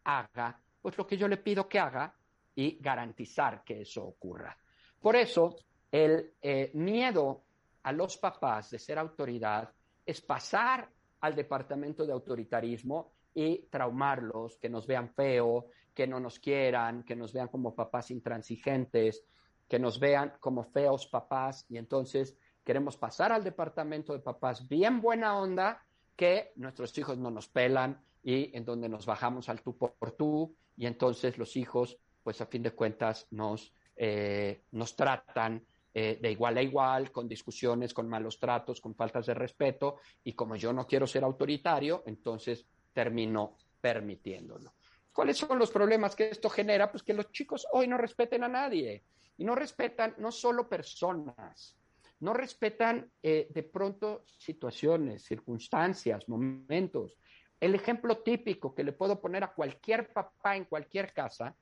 haga 0.05 0.61
pues 0.81 0.97
lo 0.97 1.07
que 1.07 1.17
yo 1.17 1.29
le 1.29 1.37
pido 1.37 1.69
que 1.69 1.79
haga 1.79 2.15
y 2.55 2.79
garantizar 2.81 3.63
que 3.65 3.83
eso 3.83 4.05
ocurra. 4.05 4.57
Por 5.01 5.17
eso, 5.17 5.57
el 5.91 6.33
eh, 6.41 6.71
miedo 6.75 7.43
a 7.83 7.93
los 7.93 8.17
papás 8.17 8.71
de 8.71 8.79
ser 8.79 8.99
autoridad 8.99 9.71
es 10.05 10.21
pasar 10.21 10.89
al 11.21 11.35
departamento 11.35 12.07
de 12.07 12.13
autoritarismo 12.13 13.13
y 13.35 13.67
traumarlos, 13.71 14.57
que 14.57 14.69
nos 14.69 14.87
vean 14.87 15.11
feo, 15.11 15.67
que 15.95 16.07
no 16.07 16.21
nos 16.21 16.39
quieran, 16.39 17.03
que 17.03 17.17
nos 17.17 17.33
vean 17.33 17.49
como 17.49 17.75
papás 17.75 18.11
intransigentes, 18.11 19.25
que 19.69 19.79
nos 19.79 20.01
vean 20.01 20.35
como 20.41 20.65
feos 20.65 21.07
papás. 21.07 21.67
Y 21.69 21.79
entonces 21.79 22.37
queremos 22.65 22.97
pasar 22.97 23.33
al 23.33 23.45
departamento 23.45 24.13
de 24.13 24.21
papás 24.21 24.69
bien 24.69 25.01
buena 25.01 25.39
onda 25.39 25.85
que 26.17 26.53
nuestros 26.57 26.97
hijos 26.99 27.19
no 27.19 27.31
nos 27.31 27.49
pelan 27.49 28.01
y 28.23 28.55
en 28.57 28.65
donde 28.65 28.89
nos 28.89 29.07
bajamos 29.07 29.49
al 29.49 29.63
tú 29.63 29.77
por 29.77 30.13
tú. 30.13 30.55
Y 30.77 30.87
entonces 30.87 31.39
los 31.39 31.57
hijos, 31.57 31.99
pues 32.23 32.41
a 32.41 32.47
fin 32.47 32.63
de 32.63 32.73
cuentas, 32.73 33.27
nos, 33.31 33.73
eh, 33.97 34.65
nos 34.73 34.97
tratan 34.97 35.65
eh, 35.93 36.19
de 36.21 36.31
igual 36.31 36.57
a 36.57 36.63
igual, 36.63 37.11
con 37.11 37.27
discusiones, 37.27 37.93
con 37.93 38.09
malos 38.09 38.39
tratos, 38.39 38.81
con 38.81 38.95
faltas 38.95 39.27
de 39.27 39.35
respeto. 39.35 39.97
Y 40.23 40.35
como 40.35 40.57
yo 40.57 40.73
no 40.73 40.87
quiero 40.87 41.07
ser 41.07 41.25
autoritario, 41.25 42.03
entonces 42.07 42.67
termino 42.93 43.57
permitiéndolo. 43.81 44.75
¿Cuáles 45.13 45.39
son 45.39 45.59
los 45.59 45.71
problemas 45.71 46.15
que 46.15 46.31
esto 46.31 46.49
genera? 46.49 46.91
Pues 46.91 47.03
que 47.03 47.15
los 47.15 47.31
chicos 47.33 47.67
hoy 47.73 47.89
no 47.89 47.99
respeten 47.99 48.45
a 48.45 48.49
nadie 48.49 49.05
y 49.37 49.45
no 49.45 49.55
respetan 49.55 50.15
no 50.19 50.31
solo 50.31 50.69
personas, 50.69 51.77
no 52.21 52.33
respetan 52.33 53.11
eh, 53.23 53.49
de 53.51 53.63
pronto 53.63 54.25
situaciones, 54.39 55.25
circunstancias, 55.25 56.29
momentos. 56.29 57.19
El 57.59 57.75
ejemplo 57.75 58.19
típico 58.19 58.75
que 58.75 58.85
le 58.85 58.93
puedo 58.93 59.21
poner 59.21 59.45
a 59.45 59.53
cualquier 59.53 60.13
papá 60.13 60.57
en 60.57 60.65
cualquier 60.65 61.13
casa 61.13 61.57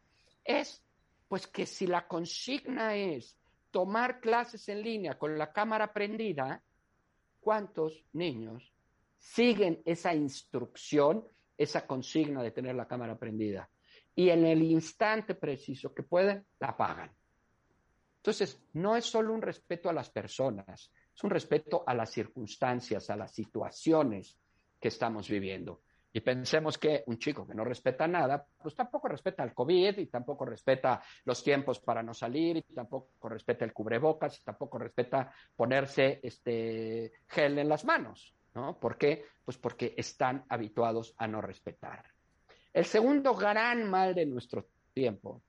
es 0.44 0.84
pues 1.26 1.46
que 1.46 1.66
si 1.66 1.86
la 1.86 2.06
consigna 2.06 2.96
es 2.96 3.36
tomar 3.70 4.20
clases 4.20 4.68
en 4.68 4.82
línea 4.82 5.18
con 5.18 5.36
la 5.36 5.52
cámara 5.52 5.92
prendida, 5.92 6.62
¿cuántos 7.40 8.04
niños 8.12 8.72
siguen 9.18 9.82
esa 9.84 10.14
instrucción, 10.14 11.26
esa 11.56 11.86
consigna 11.86 12.42
de 12.42 12.52
tener 12.52 12.74
la 12.74 12.88
cámara 12.88 13.18
prendida? 13.18 13.68
Y 14.14 14.30
en 14.30 14.46
el 14.46 14.62
instante 14.62 15.34
preciso 15.34 15.94
que 15.94 16.02
pueden, 16.02 16.44
la 16.58 16.68
apagan. 16.68 17.10
Entonces, 18.16 18.60
no 18.74 18.96
es 18.96 19.04
solo 19.04 19.32
un 19.32 19.42
respeto 19.42 19.88
a 19.88 19.92
las 19.92 20.10
personas, 20.10 20.92
es 21.14 21.24
un 21.24 21.30
respeto 21.30 21.84
a 21.86 21.94
las 21.94 22.10
circunstancias, 22.10 23.10
a 23.10 23.16
las 23.16 23.32
situaciones 23.32 24.36
que 24.80 24.88
estamos 24.88 25.28
viviendo. 25.28 25.82
Y 26.12 26.20
pensemos 26.20 26.78
que 26.78 27.04
un 27.06 27.18
chico 27.18 27.46
que 27.46 27.54
no 27.54 27.64
respeta 27.64 28.08
nada, 28.08 28.44
pues 28.60 28.74
tampoco 28.74 29.08
respeta 29.08 29.44
el 29.44 29.52
COVID 29.52 29.98
y 29.98 30.06
tampoco 30.06 30.44
respeta 30.46 31.02
los 31.24 31.44
tiempos 31.44 31.80
para 31.80 32.02
no 32.02 32.14
salir 32.14 32.56
y 32.56 32.62
tampoco 32.62 33.28
respeta 33.28 33.64
el 33.64 33.72
cubrebocas 33.72 34.38
y 34.40 34.42
tampoco 34.42 34.78
respeta 34.78 35.30
ponerse 35.54 36.18
este 36.22 37.12
gel 37.28 37.58
en 37.58 37.68
las 37.68 37.84
manos, 37.84 38.34
¿no? 38.60 38.78
¿Por 38.78 38.98
qué? 38.98 39.24
Pues 39.44 39.56
porque 39.56 39.94
están 39.96 40.44
habituados 40.48 41.14
a 41.18 41.26
no 41.26 41.40
respetar. 41.40 42.04
El 42.72 42.84
segundo 42.84 43.34
gran 43.34 43.88
mal 43.88 44.14
de 44.14 44.26
nuestro 44.26 44.68
tiempo 44.92 45.42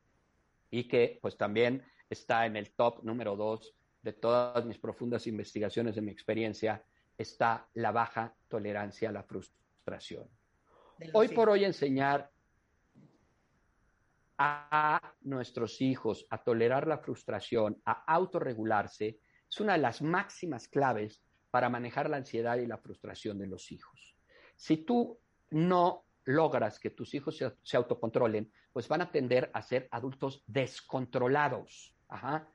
y 0.70 0.88
que 0.88 1.20
pues 1.22 1.38
también 1.38 1.84
está 2.10 2.46
en 2.46 2.56
el 2.56 2.72
top 2.72 3.04
número 3.04 3.36
dos 3.36 3.74
de 4.02 4.14
todas 4.14 4.66
mis 4.66 4.78
profundas 4.78 5.28
investigaciones 5.28 5.96
de 5.96 6.02
mi 6.02 6.12
experiencia, 6.12 6.84
está 7.18 7.68
la 7.74 7.92
baja 7.92 8.34
tolerancia 8.48 9.10
a 9.10 9.12
la 9.12 9.24
frustración. 9.24 10.30
Hoy 11.14 11.28
por 11.30 11.50
hoy 11.50 11.66
enseñar 11.66 12.32
a 14.38 15.16
nuestros 15.22 15.82
hijos 15.82 16.26
a 16.30 16.42
tolerar 16.42 16.88
la 16.88 17.00
frustración, 17.00 17.82
a 17.86 18.14
autorregularse, 18.14 19.20
es 19.50 19.60
una 19.60 19.74
de 19.74 19.80
las 19.80 20.02
máximas 20.02 20.68
claves 20.68 21.22
para 21.52 21.70
manejar 21.70 22.10
la 22.10 22.18
ansiedad 22.18 22.58
y 22.58 22.66
la 22.66 22.78
frustración 22.78 23.38
de 23.38 23.48
los 23.48 23.72
hijos. 23.72 24.16
Si 24.56 24.78
tú 24.78 25.20
no 25.52 26.06
logras 26.26 26.80
que 26.80 26.92
tus 26.92 27.14
hijos 27.14 27.38
se, 27.38 27.78
autocontrolen, 27.78 28.52
pues 28.72 28.88
van 28.88 29.02
a 29.02 29.12
tender 29.12 29.50
a 29.54 29.62
ser 29.62 29.88
adultos 29.92 30.44
descontrolados. 30.46 31.96
Ajá. 32.08 32.48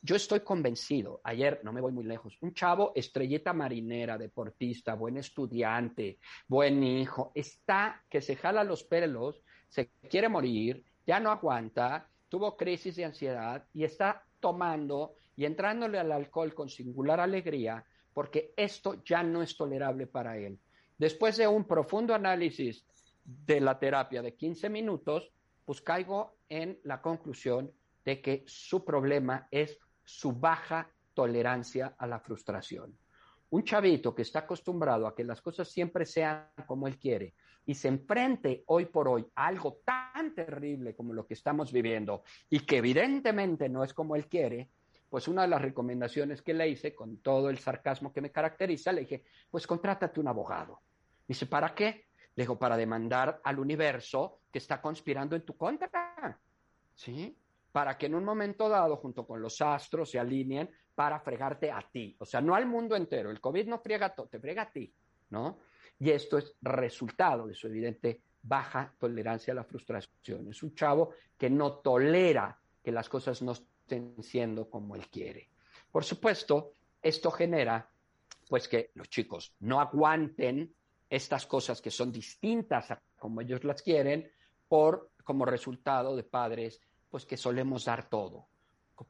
Yo 0.00 0.14
estoy 0.14 0.40
convencido, 0.40 1.20
ayer 1.24 1.60
no 1.64 1.72
me 1.72 1.80
voy 1.80 1.92
muy 1.92 2.04
lejos, 2.04 2.38
un 2.40 2.54
chavo 2.54 2.92
estrelleta 2.94 3.52
marinera, 3.52 4.16
deportista, 4.16 4.94
buen 4.94 5.16
estudiante, 5.16 6.20
buen 6.46 6.84
hijo, 6.84 7.32
está 7.34 8.04
que 8.08 8.20
se 8.20 8.36
jala 8.36 8.62
los 8.62 8.84
pelos, 8.84 9.42
se 9.66 9.90
quiere 10.08 10.28
morir, 10.28 10.84
ya 11.04 11.18
no 11.18 11.32
aguanta, 11.32 12.08
tuvo 12.28 12.56
crisis 12.56 12.94
de 12.94 13.06
ansiedad 13.06 13.66
y 13.74 13.82
está 13.82 14.24
tomando 14.38 15.16
y 15.34 15.44
entrándole 15.44 15.98
al 15.98 16.12
alcohol 16.12 16.54
con 16.54 16.68
singular 16.68 17.18
alegría 17.18 17.84
porque 18.18 18.52
esto 18.56 19.00
ya 19.04 19.22
no 19.22 19.42
es 19.42 19.56
tolerable 19.56 20.08
para 20.08 20.36
él. 20.36 20.58
Después 20.98 21.36
de 21.36 21.46
un 21.46 21.62
profundo 21.68 22.16
análisis 22.16 22.84
de 23.24 23.60
la 23.60 23.78
terapia 23.78 24.22
de 24.22 24.34
15 24.34 24.68
minutos, 24.70 25.30
pues 25.64 25.80
caigo 25.80 26.34
en 26.48 26.80
la 26.82 27.00
conclusión 27.00 27.70
de 28.04 28.20
que 28.20 28.42
su 28.44 28.84
problema 28.84 29.46
es 29.52 29.78
su 30.02 30.32
baja 30.32 30.90
tolerancia 31.14 31.94
a 31.96 32.08
la 32.08 32.18
frustración. 32.18 32.98
Un 33.50 33.62
chavito 33.62 34.12
que 34.16 34.22
está 34.22 34.40
acostumbrado 34.40 35.06
a 35.06 35.14
que 35.14 35.22
las 35.22 35.40
cosas 35.40 35.68
siempre 35.68 36.04
sean 36.04 36.48
como 36.66 36.88
él 36.88 36.98
quiere 36.98 37.34
y 37.66 37.76
se 37.76 37.86
enfrente 37.86 38.64
hoy 38.66 38.86
por 38.86 39.06
hoy 39.06 39.24
a 39.36 39.46
algo 39.46 39.80
tan 39.84 40.34
terrible 40.34 40.96
como 40.96 41.12
lo 41.12 41.24
que 41.24 41.34
estamos 41.34 41.70
viviendo 41.70 42.24
y 42.50 42.66
que 42.66 42.78
evidentemente 42.78 43.68
no 43.68 43.84
es 43.84 43.94
como 43.94 44.16
él 44.16 44.26
quiere, 44.26 44.70
pues 45.08 45.28
una 45.28 45.42
de 45.42 45.48
las 45.48 45.62
recomendaciones 45.62 46.42
que 46.42 46.54
le 46.54 46.68
hice, 46.68 46.94
con 46.94 47.18
todo 47.18 47.50
el 47.50 47.58
sarcasmo 47.58 48.12
que 48.12 48.20
me 48.20 48.30
caracteriza, 48.30 48.92
le 48.92 49.02
dije, 49.02 49.24
pues 49.50 49.66
contrátate 49.66 50.20
un 50.20 50.28
abogado. 50.28 50.80
Dice, 51.26 51.46
¿para 51.46 51.74
qué? 51.74 52.06
Le 52.34 52.44
digo, 52.44 52.58
para 52.58 52.76
demandar 52.76 53.40
al 53.42 53.58
universo 53.58 54.40
que 54.50 54.58
está 54.58 54.80
conspirando 54.80 55.34
en 55.34 55.42
tu 55.42 55.56
contra. 55.56 56.38
¿Sí? 56.94 57.36
para 57.72 57.96
que 57.96 58.06
en 58.06 58.14
un 58.14 58.24
momento 58.24 58.68
dado, 58.68 58.96
junto 58.96 59.26
con 59.26 59.40
los 59.40 59.60
astros, 59.60 60.10
se 60.10 60.18
alineen 60.18 60.70
para 60.94 61.20
fregarte 61.20 61.70
a 61.70 61.80
ti. 61.80 62.16
O 62.18 62.24
sea, 62.24 62.40
no 62.40 62.54
al 62.54 62.66
mundo 62.66 62.96
entero. 62.96 63.30
El 63.30 63.40
COVID 63.40 63.68
no 63.68 63.78
friega 63.78 64.14
todo, 64.14 64.26
te 64.26 64.40
frega 64.40 64.62
a 64.62 64.72
ti, 64.72 64.92
¿no? 65.30 65.60
Y 65.98 66.10
esto 66.10 66.38
es 66.38 66.56
resultado 66.60 67.46
de 67.46 67.54
su 67.54 67.66
evidente 67.66 68.22
baja 68.42 68.94
tolerancia 68.98 69.52
a 69.52 69.56
la 69.56 69.64
frustración. 69.64 70.48
Es 70.48 70.62
un 70.62 70.74
chavo 70.74 71.10
que 71.36 71.50
no 71.50 71.74
tolera 71.74 72.58
que 72.82 72.92
las 72.92 73.08
cosas 73.08 73.42
no 73.42 73.52
siendo 74.20 74.68
como 74.68 74.96
él 74.96 75.08
quiere. 75.08 75.48
Por 75.90 76.04
supuesto, 76.04 76.72
esto 77.02 77.30
genera 77.30 77.90
pues 78.48 78.68
que 78.68 78.90
los 78.94 79.08
chicos 79.08 79.54
no 79.60 79.80
aguanten 79.80 80.74
estas 81.08 81.46
cosas 81.46 81.80
que 81.80 81.90
son 81.90 82.12
distintas 82.12 82.90
a 82.90 83.02
como 83.18 83.40
ellos 83.40 83.64
las 83.64 83.82
quieren 83.82 84.30
por 84.68 85.10
como 85.24 85.44
resultado 85.44 86.16
de 86.16 86.22
padres 86.22 86.80
pues 87.10 87.24
que 87.24 87.36
solemos 87.36 87.84
dar 87.84 88.08
todo. 88.08 88.48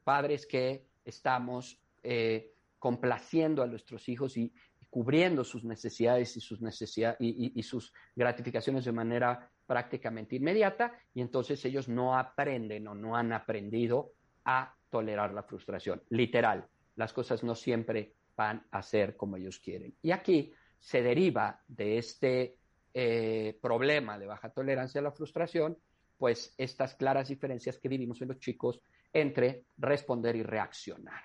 Padres 0.03 0.45
que 0.45 0.85
estamos 1.03 1.81
eh, 2.03 2.53
complaciendo 2.77 3.63
a 3.63 3.67
nuestros 3.67 4.07
hijos 4.07 4.37
y, 4.37 4.53
cubriendo 4.89 5.43
sus 5.43 5.63
necesidades 5.63 6.35
y 6.35 6.41
sus, 6.41 6.61
necesidades 6.61 7.17
y, 7.19 7.61
sus 7.63 7.93
gratificaciones 8.15 8.85
de 8.85 8.91
manera 8.91 9.51
prácticamente 9.65 10.35
inmediata 10.35 10.93
y 11.13 11.21
entonces 11.21 11.63
ellos 11.65 11.87
no 11.87 12.17
aprenden 12.17 12.87
o 12.87 12.95
no 12.95 13.15
han 13.15 13.31
aprendido 13.31 14.13
a 14.45 14.73
tolerar 14.89 15.33
la 15.33 15.43
frustración. 15.43 16.01
Literal, 16.09 16.65
las 16.95 17.13
cosas 17.13 17.43
no 17.43 17.55
siempre 17.55 18.13
van 18.35 18.65
a 18.71 18.81
ser 18.81 19.15
como 19.15 19.37
ellos 19.37 19.59
quieren. 19.59 19.95
Y 20.01 20.11
aquí 20.11 20.53
se 20.79 21.01
deriva 21.01 21.61
de 21.67 21.97
este 21.97 22.57
eh, 22.93 23.57
problema 23.61 24.17
de 24.17 24.25
baja 24.25 24.49
tolerancia 24.49 24.99
a 24.99 25.03
la 25.03 25.11
frustración 25.11 25.77
pues 26.19 26.53
estas 26.57 26.95
claras 26.95 27.29
diferencias 27.29 27.79
que 27.79 27.87
vivimos 27.87 28.21
en 28.21 28.27
los 28.27 28.39
chicos 28.39 28.81
entre 29.13 29.63
responder 29.77 30.35
y 30.35 30.43
reaccionar. 30.43 31.23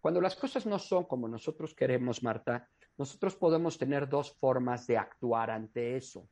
Cuando 0.00 0.20
las 0.20 0.34
cosas 0.34 0.66
no 0.66 0.80
son 0.80 1.04
como 1.04 1.28
nosotros 1.28 1.74
queremos, 1.74 2.24
Marta, 2.24 2.68
nosotros 2.98 3.36
podemos 3.36 3.78
tener 3.78 4.08
dos 4.08 4.32
formas 4.32 4.86
de 4.88 4.98
actuar 4.98 5.50
ante 5.50 5.96
eso. 5.96 6.28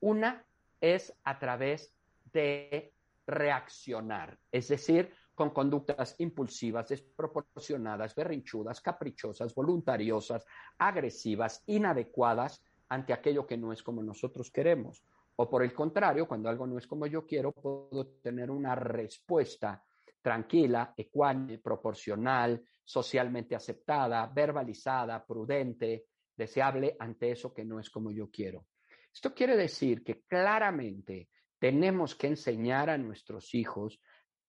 Una 0.00 0.44
es 0.80 1.14
a 1.22 1.38
través 1.38 1.94
de 2.32 2.94
reaccionar, 3.26 4.38
es 4.50 4.68
decir, 4.68 5.12
con 5.34 5.50
conductas 5.50 6.14
impulsivas, 6.18 6.88
desproporcionadas, 6.88 8.14
berrinchudas, 8.14 8.80
caprichosas, 8.80 9.54
voluntariosas, 9.54 10.44
agresivas, 10.78 11.62
inadecuadas 11.66 12.62
ante 12.88 13.12
aquello 13.12 13.46
que 13.46 13.56
no 13.56 13.72
es 13.72 13.82
como 13.82 14.02
nosotros 14.02 14.50
queremos. 14.50 15.02
O 15.36 15.48
por 15.48 15.62
el 15.62 15.72
contrario, 15.72 16.28
cuando 16.28 16.48
algo 16.48 16.66
no 16.66 16.76
es 16.76 16.86
como 16.86 17.06
yo 17.06 17.26
quiero, 17.26 17.52
puedo 17.52 18.06
tener 18.22 18.50
una 18.50 18.74
respuesta 18.74 19.82
tranquila, 20.20 20.92
ecuánime, 20.96 21.58
proporcional, 21.58 22.62
socialmente 22.84 23.56
aceptada, 23.56 24.26
verbalizada, 24.26 25.24
prudente, 25.24 26.06
deseable 26.36 26.96
ante 26.98 27.30
eso 27.32 27.52
que 27.52 27.64
no 27.64 27.80
es 27.80 27.88
como 27.90 28.10
yo 28.10 28.30
quiero. 28.30 28.66
Esto 29.12 29.34
quiere 29.34 29.56
decir 29.56 30.04
que 30.04 30.22
claramente 30.22 31.28
tenemos 31.58 32.14
que 32.14 32.28
enseñar 32.28 32.90
a 32.90 32.98
nuestros 32.98 33.54
hijos 33.54 34.00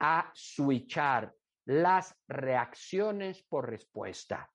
a 0.06 0.30
switchar 0.36 1.34
las 1.66 2.14
reacciones 2.28 3.42
por 3.44 3.70
respuesta. 3.70 4.52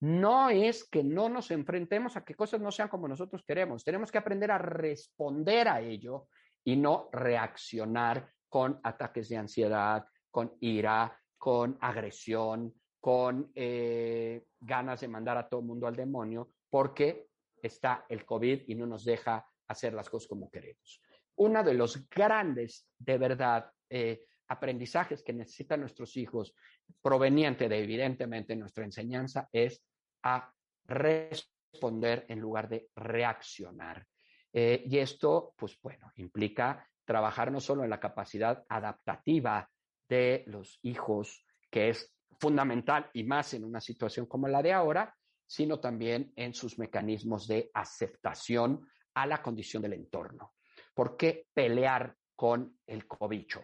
No 0.00 0.50
es 0.50 0.88
que 0.88 1.02
no 1.02 1.28
nos 1.28 1.50
enfrentemos 1.50 2.16
a 2.16 2.24
que 2.24 2.36
cosas 2.36 2.60
no 2.60 2.70
sean 2.70 2.88
como 2.88 3.08
nosotros 3.08 3.42
queremos. 3.44 3.82
Tenemos 3.82 4.12
que 4.12 4.18
aprender 4.18 4.52
a 4.52 4.58
responder 4.58 5.66
a 5.66 5.80
ello 5.80 6.28
y 6.62 6.76
no 6.76 7.08
reaccionar 7.12 8.30
con 8.48 8.78
ataques 8.84 9.28
de 9.28 9.36
ansiedad, 9.36 10.06
con 10.30 10.56
ira, 10.60 11.20
con 11.36 11.76
agresión, 11.80 12.72
con 13.00 13.50
eh, 13.52 14.44
ganas 14.60 15.00
de 15.00 15.08
mandar 15.08 15.38
a 15.38 15.48
todo 15.48 15.60
el 15.60 15.66
mundo 15.66 15.88
al 15.88 15.96
demonio, 15.96 16.50
porque 16.70 17.26
está 17.60 18.06
el 18.08 18.24
COVID 18.24 18.62
y 18.68 18.76
no 18.76 18.86
nos 18.86 19.04
deja 19.04 19.44
hacer 19.66 19.92
las 19.92 20.08
cosas 20.08 20.28
como 20.28 20.50
queremos. 20.52 21.02
Uno 21.36 21.64
de 21.64 21.74
los 21.74 22.08
grandes, 22.08 22.86
de 22.96 23.18
verdad, 23.18 23.68
eh, 23.90 24.24
aprendizajes 24.48 25.22
que 25.22 25.32
necesitan 25.32 25.80
nuestros 25.80 26.16
hijos, 26.16 26.54
proveniente 27.02 27.68
de 27.68 27.82
evidentemente 27.82 28.56
nuestra 28.56 28.84
enseñanza, 28.84 29.48
es 29.52 29.82
a 30.22 30.52
responder 30.86 32.26
en 32.28 32.40
lugar 32.40 32.68
de 32.68 32.88
reaccionar. 32.94 34.06
Eh, 34.52 34.84
y 34.86 34.98
esto, 34.98 35.54
pues 35.56 35.78
bueno, 35.82 36.12
implica 36.16 36.88
trabajar 37.04 37.50
no 37.50 37.60
solo 37.60 37.84
en 37.84 37.90
la 37.90 38.00
capacidad 38.00 38.64
adaptativa 38.68 39.68
de 40.08 40.44
los 40.46 40.78
hijos, 40.82 41.44
que 41.70 41.90
es 41.90 42.14
fundamental 42.38 43.10
y 43.12 43.24
más 43.24 43.54
en 43.54 43.64
una 43.64 43.80
situación 43.80 44.26
como 44.26 44.48
la 44.48 44.62
de 44.62 44.72
ahora, 44.72 45.14
sino 45.46 45.80
también 45.80 46.32
en 46.36 46.54
sus 46.54 46.78
mecanismos 46.78 47.46
de 47.46 47.70
aceptación 47.74 48.88
a 49.14 49.26
la 49.26 49.42
condición 49.42 49.82
del 49.82 49.94
entorno. 49.94 50.54
¿Por 50.94 51.16
qué 51.16 51.48
pelear 51.52 52.16
con 52.34 52.78
el 52.86 53.06
cobicho? 53.06 53.62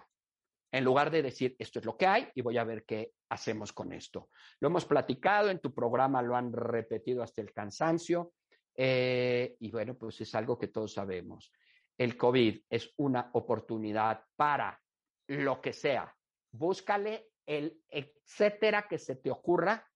En 0.72 0.84
lugar 0.84 1.10
de 1.10 1.22
decir, 1.22 1.56
esto 1.58 1.80
es 1.80 1.84
lo 1.84 1.96
que 1.96 2.06
hay 2.06 2.28
y 2.34 2.42
voy 2.42 2.56
a 2.56 2.64
ver 2.64 2.84
qué 2.84 3.12
hacemos 3.28 3.72
con 3.72 3.92
esto. 3.92 4.30
Lo 4.60 4.68
hemos 4.68 4.84
platicado 4.84 5.50
en 5.50 5.58
tu 5.58 5.74
programa, 5.74 6.22
lo 6.22 6.36
han 6.36 6.52
repetido 6.52 7.22
hasta 7.22 7.40
el 7.40 7.52
cansancio 7.52 8.32
eh, 8.76 9.56
y 9.58 9.70
bueno, 9.70 9.94
pues 9.94 10.20
es 10.20 10.34
algo 10.34 10.58
que 10.58 10.68
todos 10.68 10.92
sabemos. 10.92 11.52
El 11.98 12.16
COVID 12.16 12.62
es 12.70 12.94
una 12.98 13.30
oportunidad 13.34 14.24
para 14.36 14.80
lo 15.26 15.60
que 15.60 15.72
sea. 15.72 16.14
Búscale 16.52 17.30
el 17.46 17.82
etcétera 17.88 18.86
que 18.88 18.98
se 18.98 19.16
te 19.16 19.30
ocurra 19.30 19.86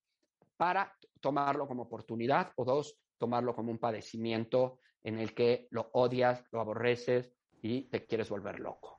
para 0.56 0.92
tomarlo 1.20 1.66
como 1.68 1.84
oportunidad 1.84 2.52
o 2.56 2.64
dos, 2.64 2.98
tomarlo 3.16 3.54
como 3.54 3.70
un 3.70 3.78
padecimiento 3.78 4.80
en 5.02 5.18
el 5.18 5.34
que 5.34 5.68
lo 5.70 5.90
odias, 5.92 6.44
lo 6.50 6.60
aborreces 6.60 7.32
y 7.62 7.88
te 7.90 8.06
quieres 8.06 8.28
volver 8.28 8.60
loco. 8.60 8.93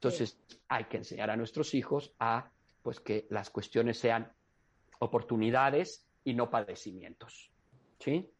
Entonces, 0.00 0.38
hay 0.66 0.84
que 0.84 0.96
enseñar 0.96 1.28
a 1.28 1.36
nuestros 1.36 1.74
hijos 1.74 2.14
a 2.18 2.50
pues 2.80 3.00
que 3.00 3.26
las 3.28 3.50
cuestiones 3.50 3.98
sean 3.98 4.32
oportunidades 4.98 6.06
y 6.24 6.32
no 6.32 6.48
padecimientos. 6.48 7.50
¿Sí? 7.98 8.32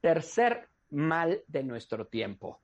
Tercer 0.00 0.68
mal 0.90 1.42
de 1.48 1.64
nuestro 1.64 2.06
tiempo 2.06 2.60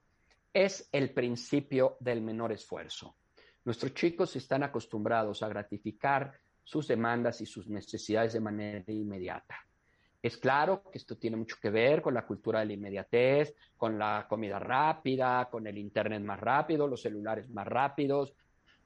es 0.52 0.88
el 0.92 1.12
principio 1.12 1.96
del 1.98 2.22
menor 2.22 2.52
esfuerzo. 2.52 3.16
Nuestros 3.64 3.92
chicos 3.92 4.36
están 4.36 4.62
acostumbrados 4.62 5.42
a 5.42 5.48
gratificar 5.48 6.32
sus 6.62 6.86
demandas 6.86 7.40
y 7.40 7.46
sus 7.46 7.66
necesidades 7.66 8.34
de 8.34 8.40
manera 8.40 8.84
inmediata. 8.86 9.56
Es 10.22 10.36
claro 10.36 10.84
que 10.90 10.98
esto 10.98 11.16
tiene 11.16 11.36
mucho 11.36 11.56
que 11.60 11.70
ver 11.70 12.00
con 12.00 12.14
la 12.14 12.24
cultura 12.24 12.60
de 12.60 12.66
la 12.66 12.72
inmediatez, 12.74 13.56
con 13.76 13.98
la 13.98 14.26
comida 14.28 14.60
rápida, 14.60 15.48
con 15.50 15.66
el 15.66 15.76
Internet 15.76 16.22
más 16.22 16.38
rápido, 16.38 16.86
los 16.86 17.02
celulares 17.02 17.50
más 17.50 17.66
rápidos, 17.66 18.32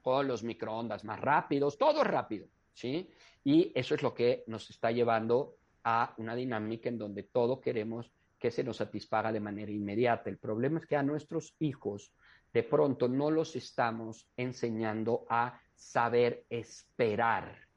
con 0.01 0.27
los 0.27 0.43
microondas 0.43 1.03
más 1.03 1.19
rápidos, 1.19 1.77
todo 1.77 2.01
es 2.01 2.07
rápido, 2.07 2.47
¿sí? 2.73 3.09
Y 3.43 3.71
eso 3.75 3.93
es 3.93 4.01
lo 4.01 4.13
que 4.13 4.43
nos 4.47 4.69
está 4.69 4.89
llevando 4.89 5.57
a 5.83 6.13
una 6.17 6.35
dinámica 6.35 6.89
en 6.89 6.97
donde 6.97 7.23
todo 7.23 7.61
queremos 7.61 8.11
que 8.39 8.49
se 8.49 8.63
nos 8.63 8.77
satisfaga 8.77 9.31
de 9.31 9.39
manera 9.39 9.71
inmediata. 9.71 10.29
El 10.29 10.37
problema 10.37 10.79
es 10.79 10.85
que 10.85 10.95
a 10.95 11.03
nuestros 11.03 11.55
hijos 11.59 12.13
de 12.51 12.63
pronto 12.63 13.07
no 13.07 13.29
los 13.29 13.55
estamos 13.55 14.27
enseñando 14.37 15.25
a 15.29 15.61
saber 15.75 16.45
esperar, 16.49 17.67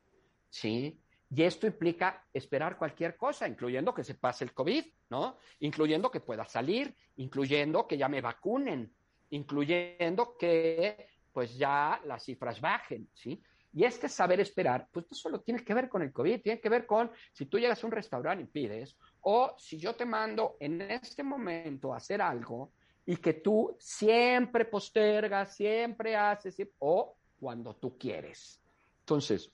¿sí? 0.48 0.98
Y 1.32 1.42
esto 1.44 1.66
implica 1.66 2.26
esperar 2.32 2.76
cualquier 2.76 3.16
cosa, 3.16 3.46
incluyendo 3.46 3.94
que 3.94 4.02
se 4.02 4.16
pase 4.16 4.44
el 4.44 4.52
COVID, 4.52 4.84
¿no? 5.10 5.38
Incluyendo 5.60 6.10
que 6.10 6.20
pueda 6.20 6.44
salir, 6.44 6.94
incluyendo 7.16 7.86
que 7.86 7.96
ya 7.96 8.08
me 8.08 8.20
vacunen, 8.20 8.92
incluyendo 9.30 10.36
que 10.36 11.06
pues 11.32 11.56
ya 11.56 12.00
las 12.04 12.24
cifras 12.24 12.60
bajen, 12.60 13.08
¿sí? 13.14 13.40
Y 13.72 13.84
este 13.84 14.08
saber 14.08 14.40
esperar, 14.40 14.88
pues 14.90 15.06
no 15.08 15.16
solo 15.16 15.40
tiene 15.40 15.64
que 15.64 15.72
ver 15.72 15.88
con 15.88 16.02
el 16.02 16.12
COVID, 16.12 16.42
tiene 16.42 16.60
que 16.60 16.68
ver 16.68 16.86
con 16.86 17.12
si 17.32 17.46
tú 17.46 17.58
llegas 17.58 17.82
a 17.82 17.86
un 17.86 17.92
restaurante 17.92 18.42
y 18.42 18.46
pides, 18.48 18.96
o 19.20 19.54
si 19.56 19.78
yo 19.78 19.94
te 19.94 20.04
mando 20.04 20.56
en 20.58 20.80
este 20.82 21.22
momento 21.22 21.94
a 21.94 21.98
hacer 21.98 22.20
algo 22.20 22.72
y 23.06 23.16
que 23.16 23.34
tú 23.34 23.76
siempre 23.78 24.64
postergas, 24.64 25.54
siempre 25.54 26.16
haces, 26.16 26.56
o 26.80 27.16
cuando 27.38 27.76
tú 27.76 27.96
quieres. 27.96 28.60
Entonces, 29.00 29.52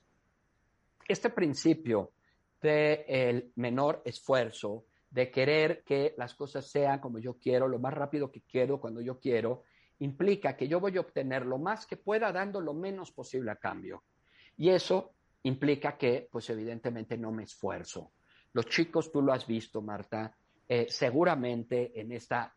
este 1.09 1.31
principio 1.31 2.13
del 2.61 3.53
menor 3.57 4.03
esfuerzo, 4.05 4.85
de 5.11 5.31
querer 5.31 5.83
que 5.85 6.15
las 6.17 6.35
cosas 6.35 6.67
sean 6.67 6.99
como 6.99 7.19
yo 7.19 7.39
quiero, 7.39 7.69
lo 7.69 7.79
más 7.79 7.95
rápido 7.95 8.31
que 8.31 8.43
quiero, 8.43 8.81
cuando 8.81 9.01
yo 9.01 9.19
quiero, 9.19 9.63
implica 10.01 10.57
que 10.57 10.69
yo 10.69 10.81
voy 10.81 10.97
a 10.97 11.01
obtener 11.01 11.47
lo 11.47 11.59
más 11.59 11.87
que 11.87 11.97
pueda 11.97 12.33
dando 12.33 12.61
lo 12.61 12.75
menos 12.75 13.13
posible 13.13 13.51
a 13.51 13.57
cambio. 13.57 14.03
Y 14.57 14.71
eso 14.71 15.13
implica 15.45 15.97
que, 15.97 16.29
pues 16.31 16.51
evidentemente, 16.51 17.17
no 17.17 17.31
me 17.31 17.45
esfuerzo. 17.45 18.13
Los 18.53 18.67
chicos, 18.67 19.13
tú 19.13 19.23
lo 19.23 19.33
has 19.33 19.47
visto, 19.47 19.81
Marta, 19.81 20.37
eh, 20.69 20.87
seguramente 20.89 21.99
en 22.01 22.13
esta 22.13 22.53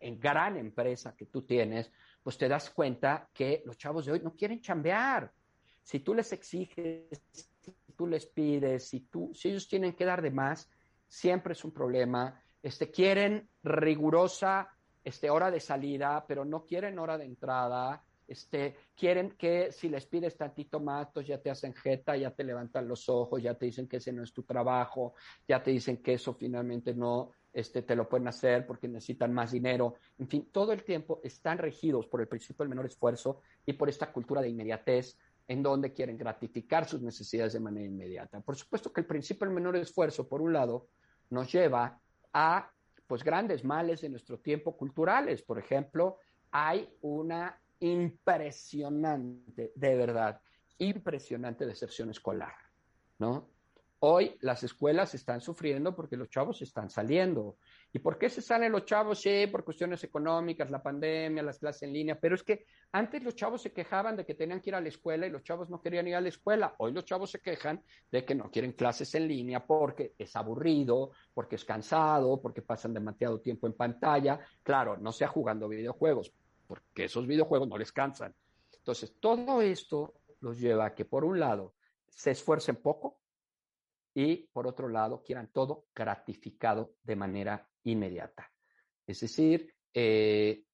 en 0.00 0.20
gran 0.20 0.58
empresa 0.58 1.14
que 1.16 1.26
tú 1.26 1.42
tienes, 1.42 1.90
pues 2.22 2.36
te 2.36 2.46
das 2.46 2.68
cuenta 2.70 3.30
que 3.32 3.62
los 3.64 3.78
chavos 3.78 4.04
de 4.04 4.12
hoy 4.12 4.20
no 4.20 4.34
quieren 4.34 4.60
chambear. 4.60 5.32
Si 5.82 6.00
tú 6.00 6.12
les 6.14 6.30
exiges, 6.32 7.08
tú 7.94 8.06
les 8.06 8.26
pides, 8.26 8.88
si, 8.88 9.00
tú, 9.00 9.32
si 9.34 9.50
ellos 9.50 9.68
tienen 9.68 9.94
que 9.94 10.04
dar 10.04 10.22
de 10.22 10.30
más, 10.30 10.70
siempre 11.08 11.52
es 11.52 11.64
un 11.64 11.72
problema. 11.72 12.40
Este, 12.62 12.90
quieren 12.90 13.48
rigurosa 13.62 14.68
este, 15.02 15.30
hora 15.30 15.50
de 15.50 15.60
salida, 15.60 16.24
pero 16.26 16.44
no 16.44 16.64
quieren 16.64 16.98
hora 16.98 17.18
de 17.18 17.24
entrada. 17.24 18.02
Este, 18.26 18.76
quieren 18.96 19.32
que 19.32 19.70
si 19.70 19.88
les 19.88 20.06
pides 20.06 20.36
tantito 20.36 20.80
más, 20.80 21.08
pues 21.12 21.26
ya 21.26 21.38
te 21.38 21.50
hacen 21.50 21.74
jeta, 21.74 22.16
ya 22.16 22.30
te 22.30 22.42
levantan 22.42 22.88
los 22.88 23.08
ojos, 23.08 23.42
ya 23.42 23.54
te 23.54 23.66
dicen 23.66 23.86
que 23.86 23.98
ese 23.98 24.12
no 24.12 24.22
es 24.22 24.32
tu 24.32 24.44
trabajo, 24.44 25.14
ya 25.46 25.62
te 25.62 25.70
dicen 25.70 25.98
que 25.98 26.14
eso 26.14 26.32
finalmente 26.34 26.94
no 26.94 27.32
este, 27.52 27.82
te 27.82 27.94
lo 27.94 28.08
pueden 28.08 28.26
hacer 28.28 28.66
porque 28.66 28.88
necesitan 28.88 29.32
más 29.32 29.52
dinero. 29.52 29.94
En 30.18 30.26
fin, 30.26 30.48
todo 30.50 30.72
el 30.72 30.82
tiempo 30.82 31.20
están 31.22 31.58
regidos 31.58 32.06
por 32.06 32.20
el 32.20 32.28
principio 32.28 32.64
del 32.64 32.70
menor 32.70 32.86
esfuerzo 32.86 33.42
y 33.64 33.74
por 33.74 33.88
esta 33.88 34.10
cultura 34.10 34.40
de 34.40 34.48
inmediatez, 34.48 35.16
en 35.46 35.62
donde 35.62 35.92
quieren 35.92 36.16
gratificar 36.16 36.88
sus 36.88 37.02
necesidades 37.02 37.52
de 37.52 37.60
manera 37.60 37.86
inmediata. 37.86 38.40
Por 38.40 38.56
supuesto 38.56 38.92
que 38.92 39.00
el 39.02 39.06
principio 39.06 39.46
del 39.46 39.54
menor 39.54 39.76
esfuerzo, 39.76 40.28
por 40.28 40.40
un 40.40 40.52
lado, 40.52 40.88
nos 41.30 41.52
lleva 41.52 42.00
a 42.32 42.70
pues 43.06 43.22
grandes 43.22 43.64
males 43.64 44.00
de 44.00 44.08
nuestro 44.08 44.38
tiempo 44.38 44.76
culturales. 44.76 45.42
Por 45.42 45.58
ejemplo, 45.58 46.18
hay 46.50 46.88
una 47.02 47.60
impresionante, 47.80 49.72
de 49.74 49.96
verdad, 49.96 50.40
impresionante 50.78 51.66
decepción 51.66 52.10
escolar, 52.10 52.54
¿no? 53.18 53.53
Hoy 54.06 54.36
las 54.42 54.62
escuelas 54.62 55.14
están 55.14 55.40
sufriendo 55.40 55.96
porque 55.96 56.18
los 56.18 56.28
chavos 56.28 56.60
están 56.60 56.90
saliendo. 56.90 57.56
¿Y 57.90 58.00
por 58.00 58.18
qué 58.18 58.28
se 58.28 58.42
salen 58.42 58.70
los 58.70 58.84
chavos? 58.84 59.18
Sí, 59.18 59.46
por 59.46 59.64
cuestiones 59.64 60.04
económicas, 60.04 60.70
la 60.70 60.82
pandemia, 60.82 61.42
las 61.42 61.58
clases 61.58 61.84
en 61.84 61.94
línea, 61.94 62.20
pero 62.20 62.34
es 62.34 62.42
que 62.42 62.66
antes 62.92 63.24
los 63.24 63.34
chavos 63.34 63.62
se 63.62 63.72
quejaban 63.72 64.14
de 64.14 64.26
que 64.26 64.34
tenían 64.34 64.60
que 64.60 64.68
ir 64.68 64.74
a 64.74 64.82
la 64.82 64.88
escuela 64.88 65.26
y 65.26 65.30
los 65.30 65.42
chavos 65.42 65.70
no 65.70 65.80
querían 65.80 66.06
ir 66.06 66.16
a 66.16 66.20
la 66.20 66.28
escuela. 66.28 66.74
Hoy 66.76 66.92
los 66.92 67.06
chavos 67.06 67.30
se 67.30 67.40
quejan 67.40 67.82
de 68.12 68.26
que 68.26 68.34
no 68.34 68.50
quieren 68.50 68.72
clases 68.72 69.14
en 69.14 69.26
línea 69.26 69.66
porque 69.66 70.12
es 70.18 70.36
aburrido, 70.36 71.12
porque 71.32 71.56
es 71.56 71.64
cansado, 71.64 72.42
porque 72.42 72.60
pasan 72.60 72.92
demasiado 72.92 73.40
tiempo 73.40 73.66
en 73.66 73.72
pantalla. 73.72 74.38
Claro, 74.62 74.98
no 74.98 75.12
sea 75.12 75.28
jugando 75.28 75.66
videojuegos, 75.66 76.30
porque 76.66 77.04
esos 77.04 77.26
videojuegos 77.26 77.68
no 77.68 77.78
les 77.78 77.90
cansan. 77.90 78.34
Entonces, 78.70 79.14
todo 79.18 79.62
esto 79.62 80.12
los 80.40 80.60
lleva 80.60 80.84
a 80.84 80.94
que, 80.94 81.06
por 81.06 81.24
un 81.24 81.40
lado, 81.40 81.72
se 82.10 82.32
esfuercen 82.32 82.76
poco, 82.76 83.16
y 84.14 84.46
por 84.52 84.66
otro 84.66 84.88
lado 84.88 85.22
quieran 85.22 85.50
todo 85.52 85.86
gratificado 85.94 86.94
de 87.02 87.16
manera 87.16 87.68
inmediata. 87.82 88.50
Es 89.06 89.20
decir, 89.20 89.74
eh, 89.92 90.64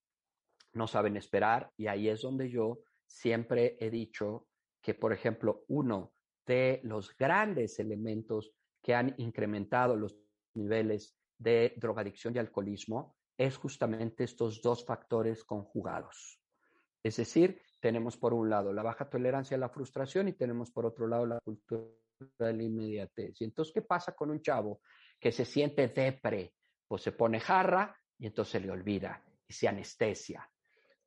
no 0.75 0.87
saben 0.87 1.17
esperar 1.17 1.73
y 1.77 1.87
ahí 1.87 2.09
es 2.09 2.23
donde 2.23 2.51
yo 2.51 2.81
siempre 3.07 3.77
he 3.81 3.91
dicho 3.91 4.47
que, 4.81 4.95
por 4.95 5.13
ejemplo, 5.13 5.65
uno 5.69 6.13
de 6.47 6.81
los 6.85 7.17
grandes 7.17 7.79
elementos 7.79 8.53
que 8.83 8.95
han 8.95 9.15
incrementado 9.19 9.97
los 9.97 10.17
niveles 10.55 11.17
de 11.39 11.75
drogadicción 11.77 12.35
y 12.35 12.39
alcoholismo 12.39 13.17
es 13.37 13.57
justamente 13.57 14.25
estos 14.25 14.61
dos 14.61 14.85
factores 14.85 15.45
conjugados. 15.45 16.41
Es 17.03 17.17
decir, 17.17 17.63
tenemos 17.81 18.17
por 18.17 18.35
un 18.35 18.51
lado 18.51 18.73
la 18.73 18.83
baja 18.83 19.09
tolerancia 19.09 19.57
a 19.57 19.61
la 19.61 19.71
frustración 19.71 20.29
y 20.29 20.35
tenemos 20.35 20.71
por 20.71 20.85
otro 20.85 21.07
lado 21.07 21.27
la 21.27 21.39
cultura 21.41 21.87
de 22.39 22.53
la 22.53 22.63
inmediatez. 22.63 23.41
Y 23.41 23.45
entonces, 23.45 23.73
¿qué 23.73 23.83
pasa 23.83 24.13
con 24.13 24.31
un 24.31 24.41
chavo 24.41 24.81
que 25.19 25.33
se 25.33 25.45
siente 25.45 25.89
depre? 25.89 26.55
Pues 26.87 27.03
se 27.03 27.13
pone 27.13 27.41
jarra 27.41 27.97
y 28.19 28.27
entonces 28.27 28.53
se 28.53 28.61
le 28.61 28.71
olvida 28.71 29.23
y 29.47 29.53
se 29.53 29.69
anestesia. 29.69 30.49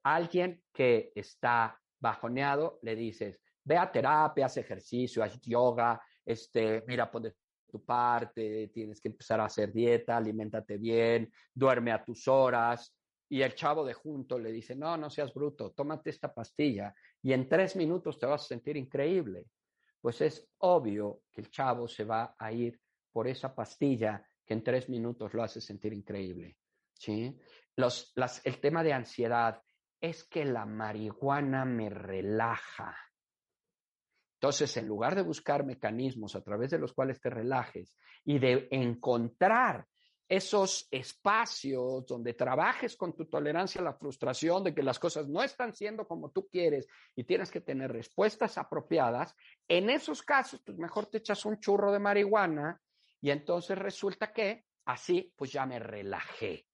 Alguien 0.04 0.64
que 0.74 1.12
está 1.16 1.80
bajoneado, 2.00 2.80
le 2.82 2.96
dices, 2.96 3.40
ve 3.64 3.78
a 3.78 3.92
terapia, 3.92 4.48
haz 4.48 4.58
ejercicio, 4.58 5.24
haz 5.24 5.40
yoga, 5.42 6.02
este, 6.26 6.84
mira, 6.88 7.10
pon 7.10 7.24
de 7.24 7.36
tu 7.70 7.84
parte, 7.84 8.70
tienes 8.74 9.02
que 9.02 9.08
empezar 9.08 9.40
a 9.40 9.46
hacer 9.46 9.72
dieta, 9.72 10.18
aliméntate 10.18 10.78
bien, 10.78 11.32
duerme 11.54 11.92
a 11.92 12.04
tus 12.04 12.28
horas. 12.28 12.96
Y 13.30 13.42
el 13.42 13.56
chavo 13.56 13.84
de 13.84 13.94
junto 13.94 14.38
le 14.38 14.52
dice, 14.52 14.76
no, 14.76 14.96
no 14.96 15.10
seas 15.10 15.34
bruto, 15.34 15.72
tómate 15.72 16.12
esta 16.12 16.32
pastilla 16.32 16.94
y 17.22 17.34
en 17.34 17.50
tres 17.50 17.76
minutos 17.76 18.20
te 18.20 18.28
vas 18.28 18.44
a 18.44 18.48
sentir 18.48 18.78
increíble 18.78 19.48
pues 20.04 20.20
es 20.20 20.46
obvio 20.58 21.22
que 21.32 21.40
el 21.40 21.50
chavo 21.50 21.88
se 21.88 22.04
va 22.04 22.36
a 22.38 22.52
ir 22.52 22.78
por 23.10 23.26
esa 23.26 23.56
pastilla 23.56 24.22
que 24.46 24.54
en 24.54 24.62
tres 24.62 24.90
minutos 24.90 25.34
lo 25.34 25.42
hace 25.42 25.62
sentir 25.62 25.94
increíble. 25.94 26.58
¿sí? 26.92 27.40
Los, 27.78 28.12
las, 28.16 28.46
el 28.46 28.60
tema 28.60 28.84
de 28.84 28.92
ansiedad 28.92 29.64
es 30.02 30.26
que 30.26 30.44
la 30.44 30.66
marihuana 30.66 31.64
me 31.64 31.90
relaja. 31.90 32.98
Entonces, 34.42 34.76
en 34.76 34.90
lugar 34.90 35.16
de 35.16 35.22
buscar 35.22 35.66
mecanismos 35.66 36.36
a 36.36 36.44
través 36.44 36.72
de 36.72 36.80
los 36.80 36.92
cuales 36.92 37.22
te 37.22 37.30
relajes 37.30 37.96
y 38.26 38.40
de 38.40 38.68
encontrar 38.72 39.88
esos 40.28 40.88
espacios 40.90 42.06
donde 42.06 42.34
trabajes 42.34 42.96
con 42.96 43.14
tu 43.14 43.26
tolerancia 43.26 43.82
a 43.82 43.84
la 43.84 43.94
frustración 43.94 44.64
de 44.64 44.74
que 44.74 44.82
las 44.82 44.98
cosas 44.98 45.28
no 45.28 45.44
están 45.44 45.74
siendo 45.74 46.08
como 46.08 46.32
tú 46.32 46.48
quieres 46.48 46.88
y 47.16 47.24
tienes 47.24 47.52
que 47.52 47.62
tener 47.62 47.92
respuestas 47.92 48.58
apropiadas, 48.58 49.36
en 49.68 49.90
esos 49.90 50.24
casos, 50.24 50.62
pues 50.66 50.78
mejor 50.78 51.08
te 51.08 51.18
echas 51.20 51.46
un 51.46 51.60
churro 51.60 51.92
de 51.92 52.00
marihuana 52.00 52.82
y 53.22 53.32
entonces 53.32 53.78
resulta 53.78 54.32
que 54.32 54.66
así, 54.86 55.34
pues 55.36 55.52
ya 55.52 55.66
me 55.66 55.80
relajé. 55.80 56.68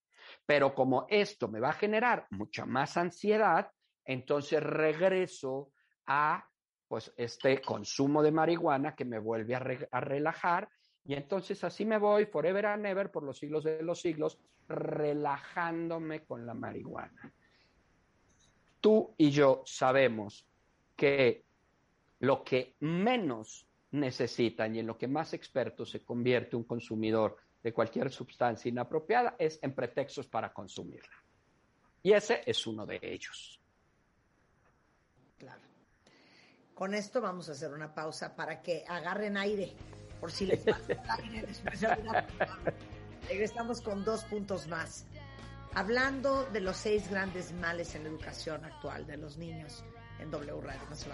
Pero 0.45 0.73
como 0.73 1.05
esto 1.09 1.47
me 1.47 1.59
va 1.59 1.69
a 1.69 1.73
generar 1.73 2.27
mucha 2.31 2.65
más 2.65 2.97
ansiedad, 2.97 3.71
entonces 4.05 4.61
regreso 4.61 5.71
a 6.05 6.45
pues 6.87 7.13
este 7.17 7.61
consumo 7.61 8.23
de 8.23 8.31
marihuana 8.31 8.95
que 8.95 9.05
me 9.05 9.19
vuelve 9.19 9.55
a, 9.55 9.63
a 9.91 9.99
relajar 9.99 10.67
y 11.09 11.15
entonces 11.15 11.63
así 11.63 11.85
me 11.85 11.97
voy 11.97 12.27
forever 12.27 12.67
and 12.67 12.85
ever 12.85 13.09
por 13.09 13.23
los 13.23 13.39
siglos 13.39 13.63
de 13.63 13.81
los 13.81 13.99
siglos, 13.99 14.37
relajándome 14.67 16.23
con 16.23 16.45
la 16.45 16.53
marihuana. 16.53 17.33
Tú 18.79 19.15
y 19.17 19.31
yo 19.31 19.63
sabemos 19.65 20.45
que 20.95 21.45
lo 22.19 22.43
que 22.43 22.75
menos 22.81 23.65
necesitan 23.89 24.75
y 24.75 24.81
en 24.81 24.85
lo 24.85 24.99
que 24.99 25.07
más 25.07 25.33
experto 25.33 25.83
se 25.83 26.05
convierte 26.05 26.55
un 26.55 26.65
consumidor 26.65 27.37
de 27.63 27.73
cualquier 27.73 28.11
sustancia 28.11 28.69
inapropiada 28.69 29.35
es 29.39 29.57
en 29.63 29.73
pretextos 29.73 30.27
para 30.27 30.53
consumirla. 30.53 31.17
Y 32.03 32.13
ese 32.13 32.43
es 32.45 32.67
uno 32.67 32.85
de 32.85 32.99
ellos. 33.01 33.59
Claro. 35.39 35.63
Con 36.75 36.93
esto 36.93 37.19
vamos 37.19 37.49
a 37.49 37.53
hacer 37.53 37.73
una 37.73 37.95
pausa 37.95 38.35
para 38.35 38.61
que 38.61 38.85
agarren 38.87 39.37
aire 39.37 39.73
por 40.19 40.31
si 40.31 40.45
les 40.45 40.61
aire 40.67 41.47
Regresamos 43.27 43.81
con 43.81 44.03
dos 44.03 44.23
puntos 44.25 44.67
más. 44.67 45.05
Hablando 45.75 46.45
de 46.45 46.61
los 46.61 46.77
seis 46.77 47.09
grandes 47.09 47.53
males 47.53 47.93
en 47.93 48.03
la 48.03 48.09
educación 48.09 48.65
actual 48.65 49.05
de 49.05 49.17
los 49.17 49.37
niños 49.37 49.83
en 50.19 50.31
W 50.31 50.61
Radio. 50.61 50.81
No 50.89 50.95
se. 50.95 51.09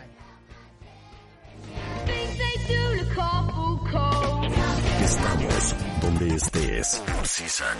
Estamos 5.04 5.76
donde 6.02 6.36
estés. 6.36 7.04
Season. 7.24 7.78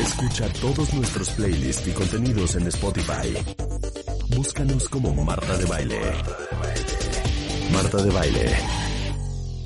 Escucha 0.00 0.48
todos 0.60 0.94
nuestros 0.94 1.30
playlists 1.30 1.86
y 1.86 1.92
contenidos 1.92 2.56
en 2.56 2.66
Spotify. 2.68 3.36
Búscanos 4.34 4.88
como 4.88 5.12
Marta 5.22 5.56
de 5.58 5.64
Baile. 5.66 6.00
Marta 7.72 8.02
de 8.02 8.10
Baile 8.10 8.79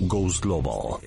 Goes 0.06 0.40
Global. 0.40 1.00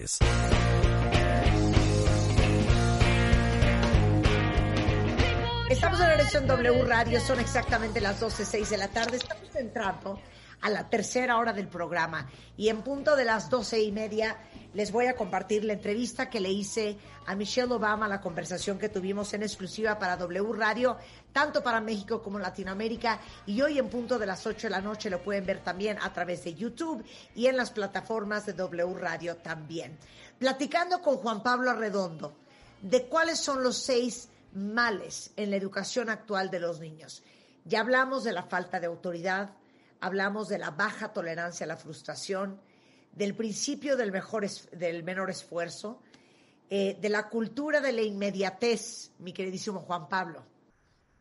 Estamos 5.70 6.00
en 6.00 6.08
la 6.08 6.14
elección 6.16 6.48
W 6.48 6.86
Radio, 6.86 7.20
son 7.20 7.40
exactamente 7.40 8.02
las 8.02 8.22
12.06 8.22 8.70
de 8.70 8.78
la 8.78 8.88
tarde. 8.88 9.18
Estamos 9.18 9.56
entrando 9.56 10.20
a 10.62 10.70
la 10.70 10.90
tercera 10.90 11.38
hora 11.38 11.54
del 11.54 11.68
programa 11.68 12.28
y 12.56 12.70
en 12.70 12.82
punto 12.82 13.16
de 13.16 13.26
las 13.26 13.50
doce 13.50 13.82
y 13.82 13.92
media 13.92 14.38
les 14.74 14.92
voy 14.92 15.08
a 15.08 15.16
compartir 15.16 15.64
la 15.64 15.74
entrevista 15.74 16.30
que 16.30 16.40
le 16.40 16.52
hice 16.52 16.98
a 17.26 17.36
Michelle 17.36 17.74
Obama, 17.74 18.08
la 18.08 18.22
conversación 18.22 18.78
que 18.78 18.90
tuvimos 18.90 19.34
en 19.34 19.44
exclusiva 19.44 19.98
para 19.98 20.18
W 20.18 20.54
Radio, 20.54 20.98
tanto 21.34 21.64
para 21.64 21.82
México 21.82 22.22
como 22.22 22.38
Latinoamérica. 22.38 23.20
Y 23.46 23.62
hoy 23.62 23.80
en 23.80 23.90
punto 23.90 24.20
de 24.20 24.26
las 24.26 24.46
8 24.46 24.68
de 24.68 24.72
la 24.72 24.82
noche 24.82 25.10
lo 25.10 25.24
pueden 25.24 25.46
ver 25.46 25.64
también 25.64 25.98
a 26.02 26.14
través 26.14 26.44
de 26.44 26.54
YouTube 26.54 27.04
y 27.36 27.48
en 27.48 27.58
las 27.58 27.72
plataformas 27.72 28.46
de 28.46 28.54
W 28.54 28.94
Radio 29.00 29.38
también. 29.38 29.98
Platicando 30.38 31.02
con 31.02 31.18
Juan 31.18 31.42
Pablo 31.42 31.72
Arredondo 31.72 32.36
de 32.82 33.08
cuáles 33.08 33.40
son 33.40 33.64
los 33.64 33.78
seis 33.78 34.30
males 34.54 35.32
en 35.36 35.50
la 35.50 35.56
educación 35.56 36.10
actual 36.10 36.50
de 36.50 36.60
los 36.60 36.80
niños. 36.80 37.24
Ya 37.66 37.82
hablamos 37.82 38.24
de 38.24 38.32
la 38.32 38.44
falta 38.44 38.80
de 38.80 38.88
autoridad, 38.88 39.52
hablamos 40.00 40.48
de 40.50 40.58
la 40.58 40.72
baja 40.72 41.14
tolerancia 41.14 41.66
a 41.66 41.68
la 41.68 41.78
frustración, 41.78 42.60
del 43.12 43.36
principio 43.36 43.98
del, 43.98 44.12
mejor 44.12 44.48
del 44.72 45.04
menor 45.04 45.30
esfuerzo, 45.30 46.02
eh, 46.70 46.98
de 47.00 47.10
la 47.10 47.30
cultura 47.30 47.82
de 47.82 47.94
la 47.94 48.02
inmediatez, 48.02 49.12
mi 49.20 49.34
queridísimo 49.34 49.80
Juan 49.82 50.08
Pablo. 50.08 50.44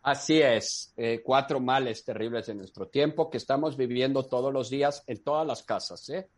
Así 0.02 0.40
es, 0.40 0.92
eh, 0.96 1.22
cuatro 1.24 1.58
males 1.58 2.04
terribles 2.04 2.46
de 2.46 2.54
nuestro 2.54 2.88
tiempo 2.88 3.30
que 3.30 3.38
estamos 3.38 3.76
viviendo 3.76 4.24
todos 4.24 4.52
los 4.52 4.70
días 4.70 5.02
en 5.06 5.22
todas 5.22 5.46
las 5.46 5.62
casas, 5.62 6.08
¿eh? 6.10 6.28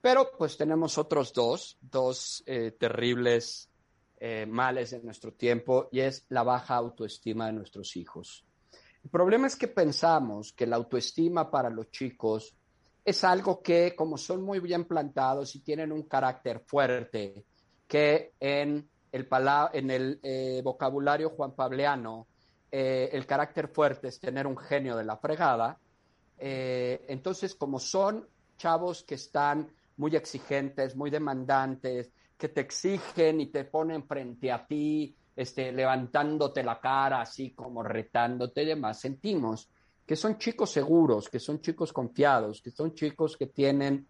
Pero 0.00 0.30
pues 0.38 0.56
tenemos 0.56 0.96
otros 0.96 1.32
dos, 1.34 1.76
dos 1.80 2.42
terribles 2.78 3.68
males 4.48 4.92
de 4.92 5.00
nuestro 5.02 5.34
tiempo 5.34 5.90
y 5.92 6.00
es 6.00 6.24
la 6.30 6.42
baja 6.42 6.76
autoestima 6.76 7.46
de 7.46 7.52
nuestros 7.52 7.96
hijos. 7.96 8.46
El 9.02 9.10
problema 9.10 9.46
es 9.46 9.56
que 9.56 9.68
pensamos 9.68 10.52
que 10.52 10.66
la 10.66 10.76
autoestima 10.76 11.50
para 11.50 11.70
los 11.70 11.90
chicos 11.90 12.54
es 13.04 13.24
algo 13.24 13.62
que, 13.62 13.94
como 13.96 14.18
son 14.18 14.42
muy 14.42 14.60
bien 14.60 14.84
plantados 14.84 15.54
y 15.56 15.60
tienen 15.60 15.90
un 15.90 16.02
carácter 16.02 16.62
fuerte, 16.66 17.44
que 17.88 18.34
en 18.38 18.88
el, 19.10 19.28
en 19.72 19.90
el 19.90 20.20
eh, 20.22 20.60
vocabulario 20.62 21.30
juan 21.30 21.54
pableano, 21.54 22.28
eh, 22.70 23.08
el 23.12 23.26
carácter 23.26 23.68
fuerte 23.68 24.08
es 24.08 24.20
tener 24.20 24.46
un 24.46 24.56
genio 24.56 24.96
de 24.96 25.04
la 25.04 25.16
fregada. 25.16 25.78
Eh, 26.38 27.04
entonces, 27.08 27.54
como 27.54 27.78
son 27.78 28.28
chavos 28.56 29.02
que 29.02 29.16
están 29.16 29.72
muy 29.96 30.14
exigentes, 30.14 30.94
muy 30.94 31.10
demandantes, 31.10 32.12
que 32.38 32.48
te 32.48 32.60
exigen 32.60 33.40
y 33.40 33.46
te 33.46 33.64
ponen 33.64 34.06
frente 34.06 34.52
a 34.52 34.66
ti, 34.66 35.14
este, 35.40 35.72
levantándote 35.72 36.62
la 36.62 36.78
cara, 36.78 37.22
así 37.22 37.52
como 37.52 37.82
retándote 37.82 38.62
y 38.62 38.66
demás, 38.66 39.00
sentimos 39.00 39.70
que 40.06 40.14
son 40.14 40.36
chicos 40.36 40.70
seguros, 40.70 41.30
que 41.30 41.38
son 41.38 41.62
chicos 41.62 41.94
confiados, 41.94 42.60
que 42.60 42.70
son 42.70 42.92
chicos 42.94 43.38
que 43.38 43.46
tienen 43.46 44.06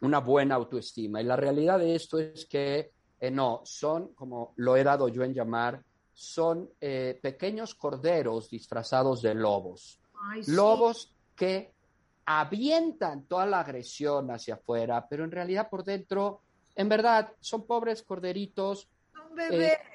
una 0.00 0.18
buena 0.18 0.56
autoestima. 0.56 1.20
Y 1.20 1.24
la 1.24 1.36
realidad 1.36 1.78
de 1.78 1.94
esto 1.94 2.18
es 2.18 2.46
que 2.46 2.90
eh, 3.20 3.30
no, 3.30 3.60
son, 3.64 4.12
como 4.14 4.54
lo 4.56 4.76
he 4.76 4.82
dado 4.82 5.06
yo 5.06 5.22
en 5.22 5.34
llamar, 5.34 5.80
son 6.12 6.68
eh, 6.80 7.16
pequeños 7.22 7.76
corderos 7.76 8.50
disfrazados 8.50 9.22
de 9.22 9.36
lobos. 9.36 10.00
Lobos 10.48 11.14
que 11.36 11.74
avientan 12.26 13.26
toda 13.26 13.46
la 13.46 13.60
agresión 13.60 14.32
hacia 14.32 14.54
afuera, 14.54 15.06
pero 15.08 15.22
en 15.22 15.30
realidad 15.30 15.70
por 15.70 15.84
dentro, 15.84 16.40
en 16.74 16.88
verdad, 16.88 17.30
son 17.38 17.68
pobres 17.68 18.02
corderitos. 18.02 18.88
Son 19.12 19.32
bebés. 19.36 19.74
Eh, 19.74 19.93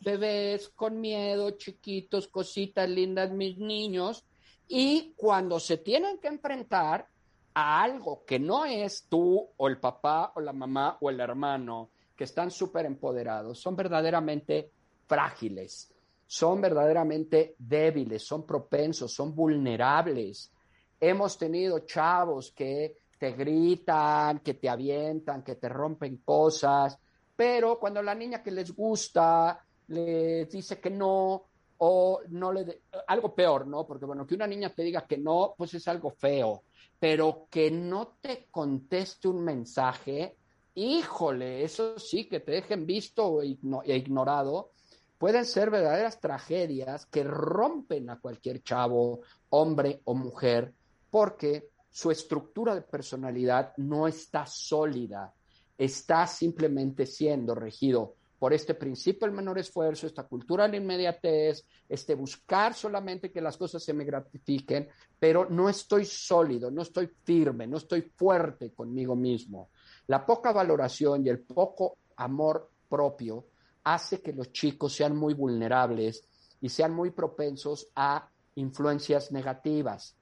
bebés 0.00 0.68
con 0.70 1.00
miedo, 1.00 1.52
chiquitos, 1.52 2.28
cositas 2.28 2.88
lindas, 2.88 3.30
mis 3.30 3.58
niños. 3.58 4.24
Y 4.68 5.14
cuando 5.16 5.60
se 5.60 5.78
tienen 5.78 6.18
que 6.18 6.28
enfrentar 6.28 7.06
a 7.54 7.82
algo 7.82 8.24
que 8.24 8.38
no 8.38 8.64
es 8.64 9.06
tú 9.08 9.48
o 9.56 9.68
el 9.68 9.78
papá 9.78 10.32
o 10.34 10.40
la 10.40 10.52
mamá 10.52 10.96
o 11.00 11.10
el 11.10 11.20
hermano, 11.20 11.90
que 12.16 12.24
están 12.24 12.50
súper 12.50 12.86
empoderados, 12.86 13.58
son 13.58 13.74
verdaderamente 13.74 14.70
frágiles, 15.06 15.92
son 16.26 16.60
verdaderamente 16.60 17.56
débiles, 17.58 18.24
son 18.24 18.46
propensos, 18.46 19.12
son 19.12 19.34
vulnerables. 19.34 20.52
Hemos 21.00 21.38
tenido 21.38 21.80
chavos 21.80 22.52
que 22.52 22.98
te 23.18 23.32
gritan, 23.32 24.40
que 24.40 24.54
te 24.54 24.68
avientan, 24.68 25.42
que 25.42 25.56
te 25.56 25.68
rompen 25.68 26.18
cosas, 26.18 26.98
pero 27.34 27.78
cuando 27.78 28.02
la 28.02 28.14
niña 28.14 28.42
que 28.42 28.50
les 28.50 28.74
gusta 28.74 29.64
les 29.90 30.48
dice 30.50 30.80
que 30.80 30.90
no 30.90 31.46
o 31.78 32.20
no 32.28 32.52
le 32.52 32.82
algo 33.06 33.34
peor, 33.34 33.66
¿no? 33.66 33.86
Porque 33.86 34.04
bueno, 34.04 34.26
que 34.26 34.34
una 34.34 34.46
niña 34.46 34.74
te 34.74 34.82
diga 34.82 35.06
que 35.06 35.18
no, 35.18 35.54
pues 35.56 35.74
es 35.74 35.88
algo 35.88 36.10
feo, 36.10 36.64
pero 36.98 37.46
que 37.50 37.70
no 37.70 38.16
te 38.20 38.48
conteste 38.50 39.28
un 39.28 39.42
mensaje, 39.42 40.36
híjole, 40.74 41.64
eso 41.64 41.98
sí, 41.98 42.28
que 42.28 42.40
te 42.40 42.52
dejen 42.52 42.86
visto 42.86 43.42
e 43.42 43.56
ignorado, 43.96 44.72
pueden 45.18 45.44
ser 45.44 45.70
verdaderas 45.70 46.20
tragedias 46.20 47.06
que 47.06 47.24
rompen 47.24 48.10
a 48.10 48.20
cualquier 48.20 48.62
chavo, 48.62 49.22
hombre 49.48 50.02
o 50.04 50.14
mujer, 50.14 50.72
porque 51.10 51.70
su 51.90 52.10
estructura 52.10 52.74
de 52.74 52.82
personalidad 52.82 53.72
no 53.78 54.06
está 54.06 54.46
sólida, 54.46 55.32
está 55.76 56.26
simplemente 56.26 57.06
siendo 57.06 57.54
regido 57.54 58.16
por 58.40 58.54
este 58.54 58.72
principio 58.72 59.26
del 59.26 59.36
menor 59.36 59.58
esfuerzo, 59.58 60.06
esta 60.06 60.22
cultura 60.22 60.64
de 60.64 60.70
la 60.70 60.76
inmediatez, 60.78 61.62
este 61.86 62.14
buscar 62.14 62.72
solamente 62.72 63.30
que 63.30 63.42
las 63.42 63.58
cosas 63.58 63.84
se 63.84 63.92
me 63.92 64.02
gratifiquen, 64.02 64.88
pero 65.18 65.46
no 65.50 65.68
estoy 65.68 66.06
sólido, 66.06 66.70
no 66.70 66.80
estoy 66.80 67.10
firme, 67.22 67.66
no 67.66 67.76
estoy 67.76 68.00
fuerte 68.00 68.72
conmigo 68.72 69.14
mismo. 69.14 69.68
La 70.06 70.24
poca 70.24 70.52
valoración 70.52 71.26
y 71.26 71.28
el 71.28 71.40
poco 71.40 71.98
amor 72.16 72.70
propio 72.88 73.44
hace 73.84 74.22
que 74.22 74.32
los 74.32 74.50
chicos 74.52 74.94
sean 74.94 75.14
muy 75.14 75.34
vulnerables 75.34 76.24
y 76.62 76.70
sean 76.70 76.94
muy 76.94 77.10
propensos 77.10 77.88
a 77.94 78.26
influencias 78.54 79.32
negativas. 79.32 80.16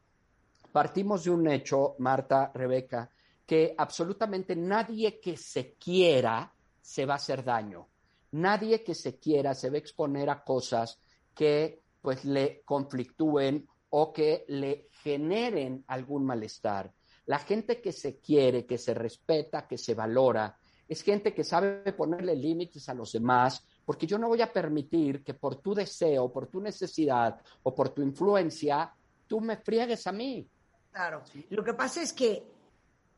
Partimos 0.72 1.22
de 1.22 1.30
un 1.30 1.46
hecho, 1.46 1.94
Marta, 2.00 2.50
Rebeca, 2.52 3.08
que 3.46 3.76
absolutamente 3.78 4.56
nadie 4.56 5.20
que 5.20 5.36
se 5.36 5.74
quiera 5.74 6.52
se 6.82 7.06
va 7.06 7.12
a 7.12 7.18
hacer 7.18 7.44
daño 7.44 7.86
nadie 8.32 8.82
que 8.82 8.94
se 8.94 9.18
quiera 9.18 9.54
se 9.54 9.70
va 9.70 9.76
a 9.76 9.78
exponer 9.78 10.30
a 10.30 10.42
cosas 10.44 11.00
que 11.34 11.82
pues 12.00 12.24
le 12.24 12.62
conflictúen 12.64 13.68
o 13.90 14.12
que 14.12 14.44
le 14.48 14.88
generen 15.02 15.84
algún 15.86 16.24
malestar. 16.24 16.92
La 17.26 17.38
gente 17.38 17.80
que 17.80 17.92
se 17.92 18.18
quiere, 18.18 18.66
que 18.66 18.78
se 18.78 18.94
respeta, 18.94 19.66
que 19.66 19.78
se 19.78 19.94
valora, 19.94 20.56
es 20.88 21.02
gente 21.02 21.34
que 21.34 21.44
sabe 21.44 21.92
ponerle 21.92 22.34
límites 22.34 22.88
a 22.88 22.94
los 22.94 23.12
demás, 23.12 23.62
porque 23.84 24.06
yo 24.06 24.18
no 24.18 24.28
voy 24.28 24.40
a 24.40 24.52
permitir 24.52 25.22
que 25.22 25.34
por 25.34 25.56
tu 25.56 25.74
deseo, 25.74 26.32
por 26.32 26.46
tu 26.46 26.60
necesidad 26.60 27.38
o 27.62 27.74
por 27.74 27.90
tu 27.90 28.00
influencia, 28.00 28.90
tú 29.26 29.40
me 29.40 29.58
friegues 29.58 30.06
a 30.06 30.12
mí. 30.12 30.48
Claro. 30.90 31.22
Lo 31.50 31.62
que 31.62 31.74
pasa 31.74 32.02
es 32.02 32.14
que 32.14 32.42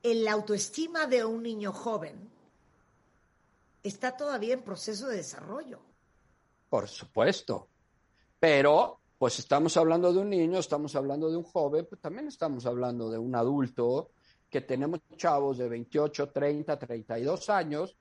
el 0.03 0.27
autoestima 0.27 1.07
de 1.07 1.25
un 1.25 1.43
niño 1.43 1.73
joven 1.73 2.17
está 3.83 4.17
todavía 4.17 4.55
en 4.55 4.63
proceso 4.63 5.09
de 5.09 5.17
desarrollo. 5.17 5.81
Por 6.69 6.89
supuesto. 6.89 7.69
Pero, 8.39 9.01
pues 9.19 9.39
estamos 9.39 9.77
hablando 9.77 10.13
de 10.13 10.21
un 10.21 10.31
niño, 10.31 10.59
estamos 10.59 10.95
hablando 10.97 11.31
de 11.31 11.37
un 11.37 11.45
joven, 11.45 11.87
pues 11.89 12.01
también 12.01 12.29
estamos 12.29 12.65
hablando 12.67 13.11
de 13.11 13.19
un 13.19 13.35
adulto, 13.35 14.13
que 14.49 14.63
tenemos 14.63 15.01
chavos 15.17 15.59
de 15.59 15.69
28, 15.69 16.31
30, 16.31 16.79
32 16.79 17.51
años, 17.51 17.97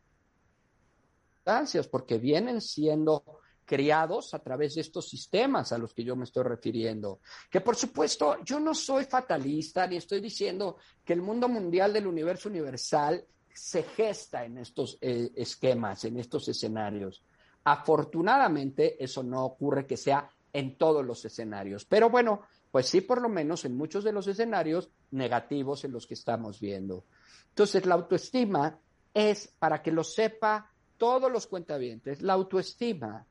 porque 1.90 2.18
vienen 2.18 2.62
siendo 2.62 3.24
criados 3.66 4.34
a 4.34 4.40
través 4.40 4.76
de 4.76 4.82
estos 4.82 5.08
sistemas 5.08 5.72
a 5.72 5.78
los 5.78 5.94
que 5.94 6.04
yo 6.04 6.16
me 6.16 6.24
estoy 6.24 6.44
refiriendo. 6.44 7.20
Que 7.50 7.62
por 7.62 7.76
supuesto 7.76 8.38
yo 8.44 8.60
no 8.60 8.74
soy 8.74 9.06
fatalista 9.06 9.86
ni 9.88 9.98
estoy 9.98 10.22
diciendo 10.22 10.78
que 11.04 11.14
el 11.14 11.22
mundo 11.22 11.48
mundial 11.48 11.94
del 11.94 12.08
universo 12.08 12.50
universal 12.50 13.24
se 13.60 13.84
gesta 13.84 14.46
en 14.46 14.58
estos 14.58 14.98
eh, 15.02 15.32
esquemas, 15.36 16.06
en 16.06 16.18
estos 16.18 16.48
escenarios. 16.48 17.22
Afortunadamente, 17.66 19.04
eso 19.04 19.22
no 19.22 19.44
ocurre 19.46 19.86
que 19.86 19.98
sea 19.98 20.30
en 20.54 20.78
todos 20.78 21.06
los 21.06 21.24
escenarios, 21.26 21.86
pero 21.86 22.10
bueno, 22.10 22.42
pues 22.72 22.88
sí, 22.88 23.02
por 23.02 23.22
lo 23.22 23.30
menos 23.30 23.66
en 23.66 23.76
muchos 23.76 24.04
de 24.04 24.14
los 24.14 24.28
escenarios 24.28 24.90
negativos 25.12 25.84
en 25.84 25.92
los 25.92 26.08
que 26.08 26.14
estamos 26.14 26.60
viendo. 26.60 27.06
Entonces, 27.50 27.86
la 27.86 27.96
autoestima 27.96 28.80
es, 29.14 29.54
para 29.60 29.82
que 29.82 29.92
lo 29.92 30.04
sepa 30.04 30.72
todos 30.98 31.32
los 31.32 31.46
cuentavientes, 31.46 32.22
la 32.22 32.34
autoestima 32.34 33.26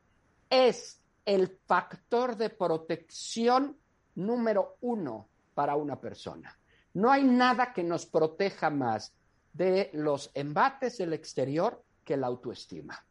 es 0.50 1.00
el 1.24 1.48
factor 1.66 2.36
de 2.36 2.50
protección 2.50 3.78
número 4.14 4.76
uno 4.82 5.28
para 5.54 5.74
una 5.74 5.98
persona. 5.98 6.56
No 6.94 7.10
hay 7.10 7.24
nada 7.24 7.72
que 7.72 7.82
nos 7.82 8.06
proteja 8.06 8.70
más 8.70 9.14
de 9.52 9.90
los 9.94 10.30
embates 10.34 10.98
del 10.98 11.12
exterior 11.12 11.82
que 12.04 12.16
la 12.16 12.26
autoestima. 12.26 13.04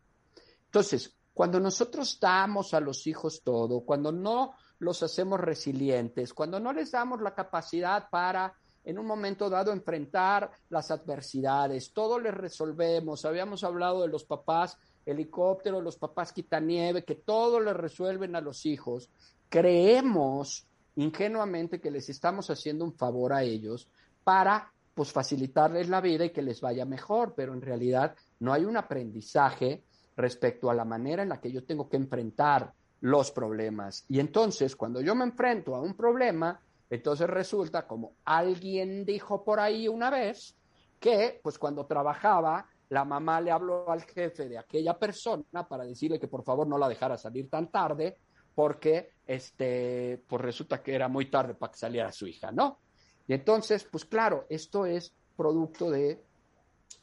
Entonces, 0.66 1.14
cuando 1.34 1.60
nosotros 1.60 2.20
damos 2.20 2.74
a 2.74 2.80
los 2.80 3.06
hijos 3.06 3.42
todo, 3.44 3.82
cuando 3.82 4.12
no 4.12 4.54
los 4.80 5.04
hacemos 5.04 5.40
resilientes, 5.40 6.34
cuando 6.34 6.60
no 6.60 6.74
les 6.74 6.92
damos 6.92 7.22
la 7.22 7.36
capacidad 7.36 8.10
para 8.10 8.54
en 8.84 8.98
un 8.98 9.06
momento 9.06 9.50
dado 9.50 9.72
enfrentar 9.72 10.50
las 10.70 10.92
adversidades, 10.92 11.92
todo 11.92 12.20
les 12.20 12.34
resolvemos. 12.34 13.26
Habíamos 13.26 13.64
hablado 13.64 14.02
de 14.02 14.08
los 14.08 14.24
papás 14.24 14.78
helicóptero, 15.06 15.82
los 15.82 15.98
papás 15.98 16.32
quitanieve, 16.32 17.04
que 17.04 17.16
todo 17.16 17.60
les 17.60 17.76
resuelven 17.76 18.36
a 18.36 18.42
los 18.42 18.66
hijos. 18.66 19.10
Creemos 19.50 20.66
ingenuamente 20.96 21.80
que 21.80 21.92
les 21.92 22.10
estamos 22.10 22.50
haciendo 22.50 22.84
un 22.86 22.94
favor 22.94 23.34
a 23.34 23.44
ellos 23.44 23.88
para 24.24 24.74
pues 24.98 25.12
facilitarles 25.12 25.90
la 25.90 26.02
vida 26.02 26.26
y 26.26 26.32
que 26.32 26.42
les 26.42 26.60
vaya 26.60 26.84
mejor, 26.84 27.36
pero 27.36 27.54
en 27.54 27.62
realidad 27.62 28.16
no 28.40 28.52
hay 28.52 28.66
un 28.66 28.78
aprendizaje 28.78 29.84
respecto 30.16 30.72
a 30.72 30.74
la 30.74 30.86
manera 30.86 31.22
en 31.22 31.30
la 31.30 31.40
que 31.40 31.52
yo 31.52 31.64
tengo 31.64 31.88
que 31.88 31.98
enfrentar 31.98 32.74
los 33.02 33.32
problemas. 33.32 34.06
Y 34.10 34.20
entonces, 34.20 34.76
cuando 34.76 35.00
yo 35.00 35.14
me 35.14 35.24
enfrento 35.24 35.76
a 35.76 35.82
un 35.82 35.94
problema, 35.94 36.60
entonces 36.90 37.30
resulta 37.30 37.86
como 37.86 38.14
alguien 38.26 39.06
dijo 39.06 39.44
por 39.44 39.60
ahí 39.60 39.88
una 39.88 40.10
vez 40.10 40.56
que, 41.00 41.40
pues 41.44 41.60
cuando 41.60 41.86
trabajaba, 41.86 42.66
la 42.90 43.06
mamá 43.06 43.40
le 43.40 43.52
habló 43.52 43.92
al 43.92 44.02
jefe 44.02 44.50
de 44.50 44.58
aquella 44.58 44.98
persona 44.98 45.68
para 45.70 45.84
decirle 45.84 46.20
que 46.20 46.28
por 46.28 46.44
favor 46.44 46.66
no 46.66 46.80
la 46.80 46.90
dejara 46.90 47.20
salir 47.20 47.52
tan 47.52 47.70
tarde, 47.70 48.18
porque 48.56 49.12
este, 49.28 50.24
pues 50.28 50.42
resulta 50.42 50.82
que 50.82 50.96
era 50.96 51.08
muy 51.08 51.30
tarde 51.30 51.54
para 51.54 51.72
que 51.72 51.78
saliera 51.78 52.12
su 52.12 52.26
hija, 52.26 52.52
¿no? 52.52 52.80
Y 53.28 53.34
entonces, 53.34 53.84
pues 53.84 54.06
claro, 54.06 54.46
esto 54.50 54.86
es 54.86 55.14
producto 55.36 55.92
de 55.92 56.24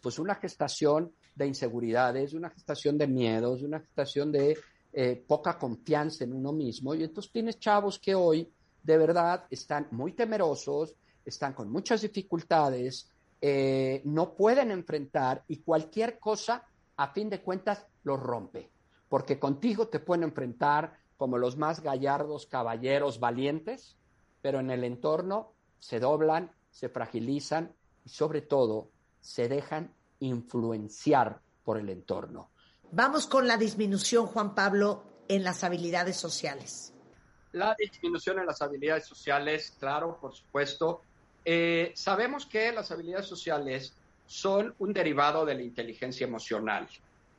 pues 0.01 0.19
una 0.19 0.35
gestación 0.35 1.13
de 1.35 1.47
inseguridades, 1.47 2.35
una 2.35 2.51
gestación 2.51 2.97
de 2.97 3.07
miedos, 3.07 3.63
una 3.63 3.81
gestación 3.81 4.33
de 4.33 4.57
eh, 4.93 5.25
poca 5.27 5.59
confianza 5.59 6.25
en 6.25 6.33
uno 6.33 6.53
mismo. 6.53 6.95
Y 6.95 7.05
entonces 7.05 7.33
tienes 7.33 7.59
chavos 7.59 7.99
que 7.99 8.15
hoy 8.15 8.51
de 8.83 8.99
verdad 8.99 9.45
están 9.51 9.89
muy 9.91 10.13
temerosos, 10.13 10.95
están 11.25 11.55
con 11.55 11.71
muchas 11.71 12.03
dificultades, 12.03 13.11
eh, 13.41 14.03
no 14.05 14.35
pueden 14.35 14.71
enfrentar 14.71 15.43
y 15.49 15.59
cualquier 15.59 16.19
cosa, 16.19 16.65
a 16.97 17.13
fin 17.13 17.29
de 17.29 17.43
cuentas, 17.43 17.85
los 18.05 18.21
rompe. 18.21 18.71
Porque 19.09 19.39
contigo 19.39 19.89
te 19.89 20.01
pueden 20.01 20.25
enfrentar 20.25 20.97
como 21.17 21.39
los 21.39 21.57
más 21.57 21.83
gallardos 21.83 22.47
caballeros 22.47 23.19
valientes, 23.19 23.97
pero 24.43 24.61
en 24.61 24.71
el 24.71 24.85
entorno 24.85 25.54
se 25.85 26.01
doblan, 26.01 26.51
se 26.71 26.89
fragilizan 26.89 27.75
y 28.07 28.09
sobre 28.09 28.41
todo 28.41 28.91
se 29.21 29.49
dejan 29.49 29.93
influenciar 30.21 31.43
por 31.63 31.79
el 31.79 31.91
entorno. 31.91 32.51
Vamos 32.91 33.27
con 33.27 33.47
la 33.47 33.59
disminución, 33.59 34.27
Juan 34.27 34.55
Pablo, 34.55 35.05
en 35.29 35.45
las 35.45 35.63
habilidades 35.63 36.17
sociales. 36.17 36.95
La 37.53 37.77
disminución 37.79 38.39
en 38.39 38.47
las 38.47 38.63
habilidades 38.63 39.05
sociales, 39.05 39.77
claro, 39.79 40.17
por 40.19 40.35
supuesto. 40.35 41.03
Eh, 41.45 41.93
sabemos 41.95 42.47
que 42.47 42.73
las 42.73 42.91
habilidades 42.91 43.27
sociales 43.27 43.95
son 44.25 44.75
un 44.79 44.95
derivado 44.95 45.45
de 45.45 45.55
la 45.55 45.63
inteligencia 45.63 46.27
emocional. 46.27 46.89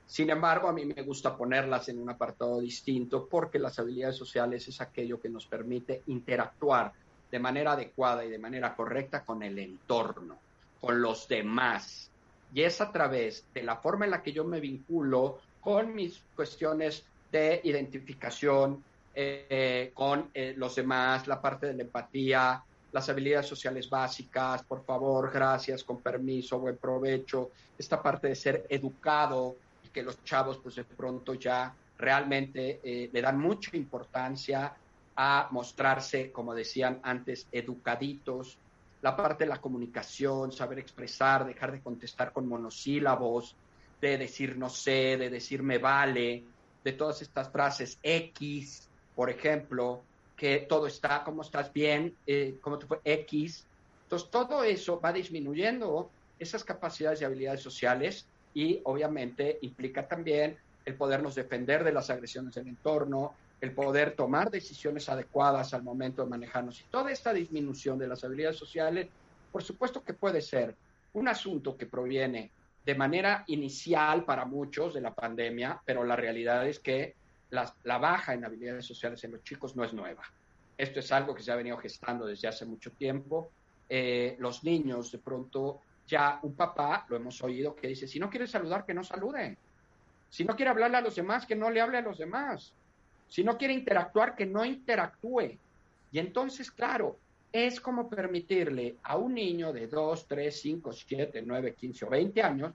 Sin 0.05 0.29
embargo, 0.29 0.67
a 0.67 0.73
mí 0.73 0.86
me 0.86 1.01
gusta 1.01 1.36
ponerlas 1.36 1.89
en 1.89 1.97
un 1.97 2.12
apartado 2.12 2.60
distinto 2.60 3.27
porque 3.27 3.58
las 3.58 3.79
habilidades 3.79 4.17
sociales 4.17 4.67
es 4.67 4.81
aquello 4.81 5.19
que 5.19 5.29
nos 5.29 5.47
permite 5.47 6.03
interactuar 6.05 6.93
de 7.36 7.39
manera 7.39 7.74
adecuada 7.74 8.24
y 8.24 8.30
de 8.30 8.39
manera 8.39 8.74
correcta 8.74 9.26
con 9.26 9.43
el 9.43 9.60
entorno, 9.60 10.38
con 10.80 11.02
los 11.02 11.28
demás. 11.28 12.10
Y 12.54 12.62
es 12.62 12.80
a 12.80 12.93
través 12.93 13.43
de 13.54 13.62
la 13.62 13.76
forma 13.76 14.06
en 14.06 14.12
la 14.12 14.24
que 14.24 14.32
yo 14.32 14.45
me 14.45 14.62
vinculo 14.62 15.39
con 15.60 15.93
mis 15.93 16.24
cuestiones 16.34 17.04
de 17.30 17.60
identificación 17.65 18.82
eh, 19.13 19.91
con 19.93 20.30
eh, 20.34 20.54
los 20.56 20.78
demás, 20.78 21.28
la 21.28 21.41
parte 21.41 21.65
de 21.65 21.74
la 21.74 21.84
empatía, 21.84 22.63
las 22.93 23.10
habilidades 23.10 23.48
sociales 23.48 23.89
básicas, 23.89 24.63
por 24.63 24.86
favor, 24.86 25.30
gracias, 25.30 25.84
con 25.84 26.00
permiso, 26.00 26.58
buen 26.60 26.78
provecho, 26.78 27.52
esta 27.78 28.02
parte 28.02 28.30
de 28.30 28.36
ser 28.36 28.65
educado 28.69 29.58
y 29.84 29.89
que 29.89 30.04
los 30.04 30.24
chavos 30.24 30.60
pues 30.60 30.76
de 30.76 30.86
pronto 30.86 31.34
ya 31.34 31.76
realmente 31.98 32.80
eh, 32.82 33.10
le 33.12 33.21
dan 33.21 33.38
mucha 33.38 33.76
importancia 33.76 34.74
a 35.15 35.47
mostrarse, 35.51 36.32
como 36.32 36.54
decían 36.54 36.99
antes, 37.04 37.47
educaditos, 37.51 38.58
la 39.01 39.15
parte 39.15 39.43
de 39.43 39.49
la 39.49 39.62
comunicación, 39.62 40.51
saber 40.51 40.80
expresar, 40.80 41.45
dejar 41.45 41.71
de 41.71 41.82
contestar 41.82 42.34
con 42.34 42.47
monosílabos, 42.47 43.56
de 44.01 44.17
decir 44.17 44.58
no 44.58 44.69
sé, 44.69 45.17
de 45.17 45.30
decir 45.30 45.63
me 45.63 45.78
vale, 45.78 46.43
de 46.84 46.91
todas 46.93 47.21
estas 47.21 47.49
frases 47.49 47.97
X, 48.01 48.88
por 49.15 49.30
ejemplo, 49.30 50.01
que 50.36 50.60
todo 50.60 50.88
está, 50.88 51.23
¿cómo 51.23 51.41
estás 51.41 51.71
bien? 51.71 52.15
Eh, 52.28 52.58
¿Cómo 52.62 52.78
te 52.78 52.86
fue? 52.86 52.99
X. 53.04 53.65
Entonces, 54.04 54.30
todo 54.30 54.63
eso 54.63 54.99
va 54.99 55.13
disminuyendo 55.13 56.10
esas 56.38 56.63
capacidades 56.63 57.21
y 57.21 57.25
habilidades 57.25 57.62
sociales 57.62 58.25
y 58.54 58.82
obviamente 58.84 59.58
implica 59.62 60.08
también 60.08 60.58
el 60.86 60.95
podernos 60.95 61.36
defender 61.36 61.84
de 61.84 61.93
las 61.93 62.10
agresiones 62.10 62.54
del 62.56 62.67
entorno, 62.67 63.34
el 63.65 63.71
poder 63.71 64.15
tomar 64.15 64.51
decisiones 64.51 65.10
adecuadas 65.10 65.73
al 65.73 65.82
momento 65.82 66.23
de 66.23 66.30
manejarnos. 66.30 66.82
Y 66.82 66.84
toda 66.84 67.12
esta 67.12 67.34
disminución 67.34 67.97
de 67.97 68.08
las 68.08 68.23
habilidades 68.23 68.58
sociales, 68.58 69.08
por 69.51 69.63
supuesto 69.63 70.04
que 70.04 70.13
puede 70.13 70.41
ser 70.41 70.75
un 71.13 71.28
asunto 71.28 71.75
que 71.75 71.88
proviene 71.88 72.51
de 72.86 72.93
manera 72.93 73.43
inicial 73.47 74.23
para 74.23 74.45
muchos 74.45 74.93
de 74.93 75.01
la 75.01 75.15
pandemia, 75.15 75.82
pero 75.84 76.04
la 76.04 76.15
realidad 76.15 76.67
es 76.67 76.80
que 76.80 77.15
la, 77.49 77.97
baja 77.97 78.36
en 78.36 78.45
habilidades 78.45 78.86
sociales 78.86 79.23
en 79.23 79.32
los 79.32 79.43
chicos 79.43 79.75
no 79.75 79.84
es 79.84 79.93
nueva. 79.93 80.23
Esto 80.78 80.99
es 80.99 81.12
algo 81.12 81.34
que 81.34 81.41
se 81.41 81.51
ha 81.51 81.56
venido 81.56 81.78
gestando 81.78 82.28
desde 82.28 82.47
hace 82.47 82.65
mucho 82.65 82.91
tiempo. 82.91 83.49
Eh, 83.89 84.36
los 84.38 84.63
niños, 84.63 85.12
de 85.12 85.17
pronto, 85.17 85.82
ya 86.06 86.38
un 86.43 86.54
papá, 86.54 87.06
lo 87.10 87.15
hemos 87.15 87.41
oído, 87.41 87.75
que 87.75 87.88
dice, 87.88 88.08
si 88.08 88.19
no 88.19 88.30
quiere 88.30 88.45
saludar, 88.45 88.86
que 88.86 88.93
no 88.93 89.04
salude. 89.04 89.58
Si 90.30 90.45
no 90.45 90.56
quiere 90.56 90.69
hablarle 90.69 90.97
a 90.97 91.01
los 91.01 91.15
demás, 91.15 91.47
que 91.47 91.56
no 91.56 91.71
le 91.71 91.82
hable 91.82 91.97
a 91.97 92.01
los 92.01 92.19
demás. 92.19 92.73
Si 93.27 93.43
no 93.43 93.57
quiere 93.57 93.73
interactuar, 93.73 94.35
que 94.35 94.45
no 94.45 94.63
interactúe. 94.63 95.57
Y 96.11 96.19
entonces, 96.19 96.71
claro, 96.71 97.17
es 97.51 97.79
como 97.79 98.09
permitirle 98.09 98.95
a 99.03 99.17
un 99.17 99.33
niño 99.33 99.73
de 99.73 99.88
2, 99.88 100.27
3, 100.27 100.61
5, 100.61 100.91
7, 100.93 101.43
9, 101.45 101.73
15 101.73 102.05
o 102.05 102.09
20 102.09 102.41
años 102.41 102.73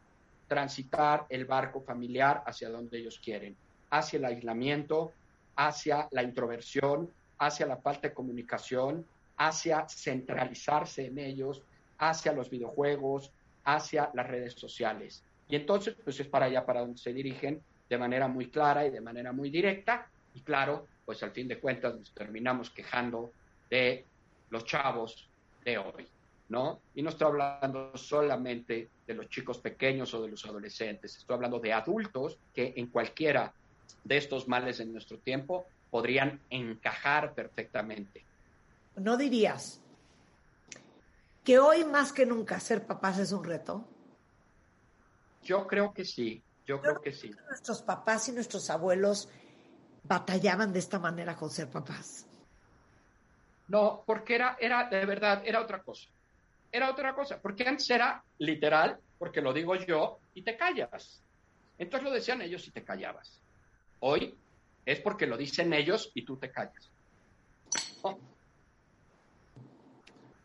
transitar 0.48 1.26
el 1.28 1.44
barco 1.44 1.80
familiar 1.80 2.42
hacia 2.44 2.68
donde 2.68 2.98
ellos 2.98 3.20
quieren 3.22 3.56
hacia 3.90 4.18
el 4.18 4.24
aislamiento, 4.24 5.12
hacia 5.56 6.08
la 6.12 6.22
introversión, 6.22 7.10
hacia 7.38 7.66
la 7.66 7.76
falta 7.76 8.08
de 8.08 8.14
comunicación, 8.14 9.04
hacia 9.36 9.86
centralizarse 9.88 11.06
en 11.06 11.18
ellos, 11.18 11.62
hacia 11.98 12.32
los 12.32 12.50
videojuegos, 12.50 13.32
hacia 13.64 14.10
las 14.14 14.26
redes 14.26 14.54
sociales. 14.54 15.22
Y 15.48 15.56
entonces, 15.56 15.96
pues 16.02 16.20
es 16.20 16.28
para 16.28 16.46
allá 16.46 16.64
para 16.64 16.80
donde 16.80 16.98
se 16.98 17.12
dirigen 17.12 17.60
de 17.88 17.98
manera 17.98 18.28
muy 18.28 18.48
clara 18.48 18.86
y 18.86 18.90
de 18.90 19.00
manera 19.00 19.32
muy 19.32 19.50
directa. 19.50 20.08
Y 20.34 20.42
claro, 20.42 20.86
pues 21.04 21.22
al 21.22 21.32
fin 21.32 21.48
de 21.48 21.58
cuentas 21.58 21.94
nos 21.94 22.12
terminamos 22.12 22.70
quejando 22.70 23.32
de 23.68 24.04
los 24.50 24.64
chavos 24.64 25.28
de 25.64 25.78
hoy, 25.78 26.08
¿no? 26.48 26.80
Y 26.94 27.02
no 27.02 27.10
estoy 27.10 27.28
hablando 27.28 27.96
solamente 27.96 28.88
de 29.06 29.14
los 29.14 29.28
chicos 29.28 29.58
pequeños 29.58 30.12
o 30.14 30.22
de 30.22 30.28
los 30.28 30.44
adolescentes, 30.44 31.16
estoy 31.16 31.34
hablando 31.34 31.58
de 31.58 31.72
adultos 31.72 32.38
que 32.54 32.74
en 32.76 32.88
cualquiera 32.88 33.52
de 34.04 34.16
estos 34.16 34.48
males 34.48 34.80
en 34.80 34.92
nuestro 34.92 35.18
tiempo 35.18 35.66
podrían 35.90 36.40
encajar 36.50 37.34
perfectamente. 37.34 38.24
¿No 38.96 39.16
dirías 39.16 39.80
que 41.44 41.58
hoy 41.58 41.84
más 41.84 42.12
que 42.12 42.26
nunca 42.26 42.60
ser 42.60 42.86
papás 42.86 43.18
es 43.18 43.32
un 43.32 43.44
reto? 43.44 43.84
Yo 45.42 45.66
creo 45.66 45.92
que 45.92 46.04
sí, 46.04 46.42
yo, 46.66 46.80
creo, 46.80 47.00
que, 47.00 47.12
sí. 47.12 47.30
nuestros 47.48 47.82
papás 47.82 48.28
y 48.28 48.32
nuestros 48.32 48.68
abuelos 48.70 49.28
batallaban 50.04 50.72
de 50.72 50.78
esta 50.78 50.98
manera 50.98 51.36
con 51.36 51.50
ser 51.50 51.68
papás. 51.68 52.26
No, 53.68 54.02
porque 54.06 54.34
era, 54.34 54.56
era 54.60 54.88
de 54.88 55.06
verdad, 55.06 55.42
era 55.44 55.60
otra 55.60 55.82
cosa. 55.82 56.08
Era 56.72 56.90
otra 56.90 57.14
cosa, 57.14 57.40
porque 57.40 57.66
antes 57.66 57.88
era 57.90 58.22
literal, 58.38 58.98
porque 59.18 59.40
lo 59.40 59.52
digo 59.52 59.74
yo, 59.76 60.20
y 60.34 60.42
te 60.42 60.56
callas. 60.56 61.22
Entonces 61.78 62.08
lo 62.08 62.14
decían 62.14 62.42
ellos 62.42 62.66
y 62.66 62.70
te 62.70 62.84
callabas. 62.84 63.40
Hoy 64.00 64.36
es 64.84 65.00
porque 65.00 65.26
lo 65.26 65.36
dicen 65.36 65.72
ellos 65.72 66.10
y 66.14 66.24
tú 66.24 66.36
te 66.36 66.50
callas. 66.50 66.90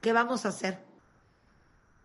¿Qué 0.01 0.13
vamos 0.13 0.45
a 0.45 0.49
hacer? 0.49 0.79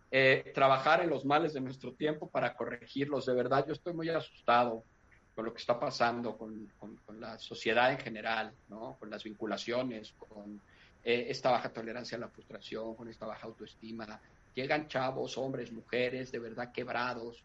Eh, 0.09 0.51
trabajar 0.53 1.01
en 1.01 1.09
los 1.09 1.23
males 1.23 1.53
de 1.53 1.61
nuestro 1.61 1.93
tiempo 1.93 2.29
para 2.29 2.55
corregirlos. 2.55 3.25
De 3.25 3.33
verdad, 3.33 3.65
yo 3.65 3.73
estoy 3.73 3.93
muy 3.93 4.09
asustado 4.09 4.83
con 5.35 5.45
lo 5.45 5.53
que 5.53 5.59
está 5.59 5.79
pasando 5.79 6.37
con, 6.37 6.69
la 7.19 7.37
sociedad 7.37 7.91
en 7.91 7.99
general, 7.99 8.51
¿no? 8.69 8.97
con 8.99 9.09
las 9.09 9.23
vinculaciones, 9.23 10.13
con 10.17 10.59
eh, 11.03 11.27
esta 11.29 11.51
baja 11.51 11.69
tolerancia 11.69 12.17
a 12.17 12.21
la 12.21 12.29
frustración, 12.29 12.95
con 12.95 13.07
esta 13.07 13.25
baja 13.25 13.47
autoestima. 13.47 14.19
Llegan 14.55 14.87
chavos, 14.87 15.37
hombres, 15.37 15.71
mujeres, 15.71 16.31
de 16.31 16.39
verdad 16.39 16.71
quebrados 16.71 17.43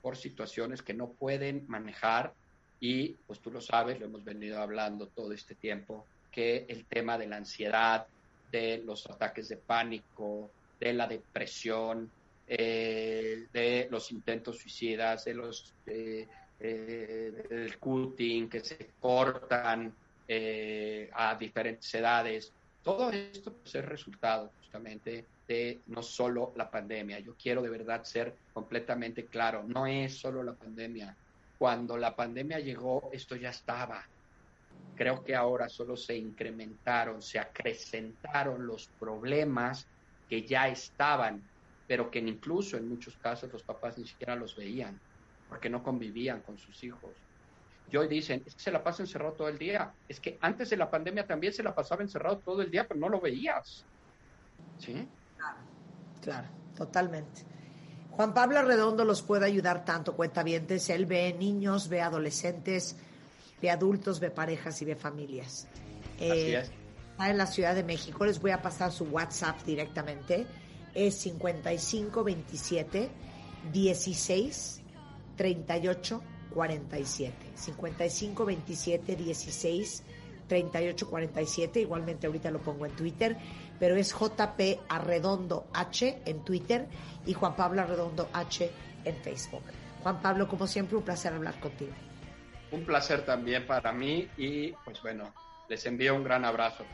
por 0.00 0.16
situaciones 0.16 0.82
que 0.82 0.94
no 0.94 1.08
pueden 1.08 1.64
manejar 1.68 2.32
y 2.80 3.14
pues 3.26 3.40
tú 3.40 3.50
lo 3.50 3.60
sabes, 3.60 3.98
lo 3.98 4.06
hemos 4.06 4.24
venido 4.24 4.60
hablando 4.60 5.08
todo 5.08 5.32
este 5.32 5.54
tiempo, 5.54 6.06
que 6.30 6.66
el 6.68 6.84
tema 6.84 7.16
de 7.18 7.26
la 7.26 7.36
ansiedad, 7.36 8.06
de 8.52 8.82
los 8.84 9.06
ataques 9.08 9.48
de 9.48 9.56
pánico, 9.56 10.50
de 10.78 10.92
la 10.92 11.06
depresión, 11.06 12.10
eh, 12.46 13.46
de 13.52 13.88
los 13.90 14.12
intentos 14.12 14.58
suicidas, 14.58 15.24
de 15.24 15.34
los 15.34 15.74
eh, 15.86 16.28
del 16.58 17.78
cutting, 17.78 18.48
que 18.48 18.60
se 18.60 18.92
cortan 18.98 19.94
eh, 20.26 21.10
a 21.12 21.34
diferentes 21.34 21.92
edades. 21.94 22.52
Todo 22.82 23.10
esto 23.10 23.52
pues, 23.52 23.74
es 23.74 23.84
resultado 23.84 24.50
justamente 24.58 25.26
de 25.46 25.80
no 25.86 26.02
solo 26.02 26.52
la 26.56 26.70
pandemia. 26.70 27.20
Yo 27.20 27.34
quiero 27.40 27.62
de 27.62 27.70
verdad 27.70 28.04
ser 28.04 28.34
completamente 28.52 29.26
claro, 29.26 29.64
no 29.64 29.86
es 29.86 30.18
solo 30.18 30.42
la 30.42 30.54
pandemia, 30.54 31.16
cuando 31.58 31.96
la 31.96 32.14
pandemia 32.14 32.58
llegó, 32.60 33.10
esto 33.12 33.36
ya 33.36 33.50
estaba. 33.50 34.04
Creo 34.94 35.24
que 35.24 35.34
ahora 35.34 35.68
solo 35.68 35.96
se 35.96 36.16
incrementaron, 36.16 37.22
se 37.22 37.38
acrecentaron 37.38 38.66
los 38.66 38.88
problemas 38.98 39.86
que 40.28 40.42
ya 40.42 40.68
estaban, 40.68 41.42
pero 41.86 42.10
que 42.10 42.18
incluso 42.18 42.76
en 42.76 42.88
muchos 42.88 43.16
casos 43.18 43.52
los 43.52 43.62
papás 43.62 43.96
ni 43.98 44.06
siquiera 44.06 44.34
los 44.34 44.56
veían, 44.56 44.98
porque 45.48 45.68
no 45.68 45.82
convivían 45.82 46.40
con 46.40 46.58
sus 46.58 46.82
hijos. 46.84 47.10
Y 47.90 47.96
hoy 47.96 48.08
dicen, 48.08 48.42
es 48.44 48.54
que 48.54 48.60
se 48.60 48.70
la 48.70 48.82
pasa 48.82 49.02
encerrado 49.02 49.32
todo 49.32 49.48
el 49.48 49.58
día. 49.58 49.92
Es 50.08 50.18
que 50.18 50.38
antes 50.40 50.70
de 50.70 50.76
la 50.76 50.90
pandemia 50.90 51.26
también 51.26 51.52
se 51.52 51.62
la 51.62 51.74
pasaba 51.74 52.02
encerrado 52.02 52.38
todo 52.38 52.62
el 52.62 52.70
día, 52.70 52.86
pero 52.86 52.98
no 52.98 53.08
lo 53.08 53.20
veías. 53.20 53.84
¿Sí? 54.78 55.06
Claro, 55.36 55.58
claro, 56.20 56.48
totalmente. 56.76 57.42
Juan 58.10 58.34
Pablo 58.34 58.62
Redondo 58.62 59.04
los 59.04 59.22
puede 59.22 59.46
ayudar 59.46 59.84
tanto, 59.84 60.16
cuentavientes. 60.16 60.90
Él 60.90 61.06
ve 61.06 61.32
niños, 61.38 61.88
ve 61.88 62.00
adolescentes, 62.00 62.96
ve 63.62 63.70
adultos, 63.70 64.18
ve 64.20 64.30
parejas 64.30 64.82
y 64.82 64.84
ve 64.86 64.96
familias. 64.96 65.68
Eh, 66.18 66.64
está 67.10 67.30
en 67.30 67.38
la 67.38 67.46
Ciudad 67.46 67.74
de 67.74 67.84
México. 67.84 68.24
Les 68.24 68.40
voy 68.40 68.50
a 68.50 68.62
pasar 68.62 68.90
su 68.90 69.04
WhatsApp 69.04 69.62
directamente. 69.64 70.46
Es 70.94 71.14
5527 71.18 73.10
16 73.72 74.82
38 75.36 76.22
47. 76.50 77.34
5527 77.54 79.16
16 79.16 80.02
38 80.48 81.10
47. 81.10 81.80
Igualmente 81.80 82.26
ahorita 82.26 82.50
lo 82.50 82.60
pongo 82.60 82.86
en 82.86 82.92
Twitter 82.92 83.36
pero 83.78 83.96
es 83.96 84.12
JP 84.12 84.60
Arredondo 84.88 85.66
H 85.72 86.22
en 86.24 86.44
Twitter 86.44 86.86
y 87.26 87.34
Juan 87.34 87.56
Pablo 87.56 87.82
Arredondo 87.82 88.28
H 88.32 88.70
en 89.04 89.16
Facebook. 89.16 89.62
Juan 90.02 90.20
Pablo, 90.20 90.48
como 90.48 90.66
siempre, 90.66 90.96
un 90.96 91.02
placer 91.02 91.32
hablar 91.32 91.58
contigo. 91.60 91.92
Un 92.70 92.84
placer 92.84 93.24
también 93.24 93.66
para 93.66 93.92
mí 93.92 94.28
y 94.36 94.72
pues 94.84 95.00
bueno, 95.02 95.32
les 95.68 95.84
envío 95.86 96.14
un 96.14 96.24
gran 96.24 96.44
abrazo. 96.44 96.84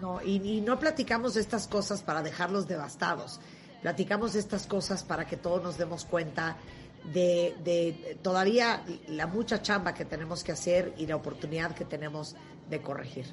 No, 0.00 0.20
y, 0.22 0.36
y 0.36 0.60
no 0.60 0.78
platicamos 0.78 1.34
de 1.34 1.40
estas 1.40 1.66
cosas 1.66 2.02
para 2.02 2.22
dejarlos 2.22 2.68
devastados. 2.68 3.40
platicamos 3.82 4.32
de 4.32 4.40
estas 4.40 4.66
cosas 4.66 5.04
para 5.04 5.26
que 5.26 5.36
todos 5.36 5.62
nos 5.62 5.78
demos 5.78 6.04
cuenta 6.04 6.56
de, 7.04 7.56
de 7.64 8.18
todavía 8.22 8.84
la 9.08 9.26
mucha 9.26 9.62
chamba 9.62 9.94
que 9.94 10.04
tenemos 10.04 10.44
que 10.44 10.52
hacer 10.52 10.94
y 10.96 11.06
la 11.06 11.16
oportunidad 11.16 11.74
que 11.74 11.84
tenemos 11.84 12.36
de 12.68 12.80
corregir. 12.80 13.26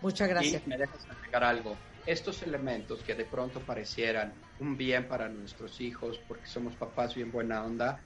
Muchas 0.00 0.28
gracias. 0.28 0.62
Y 0.64 0.68
me 0.68 0.78
dejas 0.78 1.06
agregar 1.10 1.44
algo. 1.44 1.76
Estos 2.06 2.42
elementos 2.42 3.00
que 3.02 3.14
de 3.14 3.24
pronto 3.24 3.60
parecieran 3.60 4.32
un 4.60 4.76
bien 4.76 5.08
para 5.08 5.28
nuestros 5.28 5.80
hijos 5.80 6.20
porque 6.26 6.46
somos 6.46 6.74
papás 6.74 7.14
bien 7.14 7.30
buena 7.30 7.62
onda, 7.64 8.00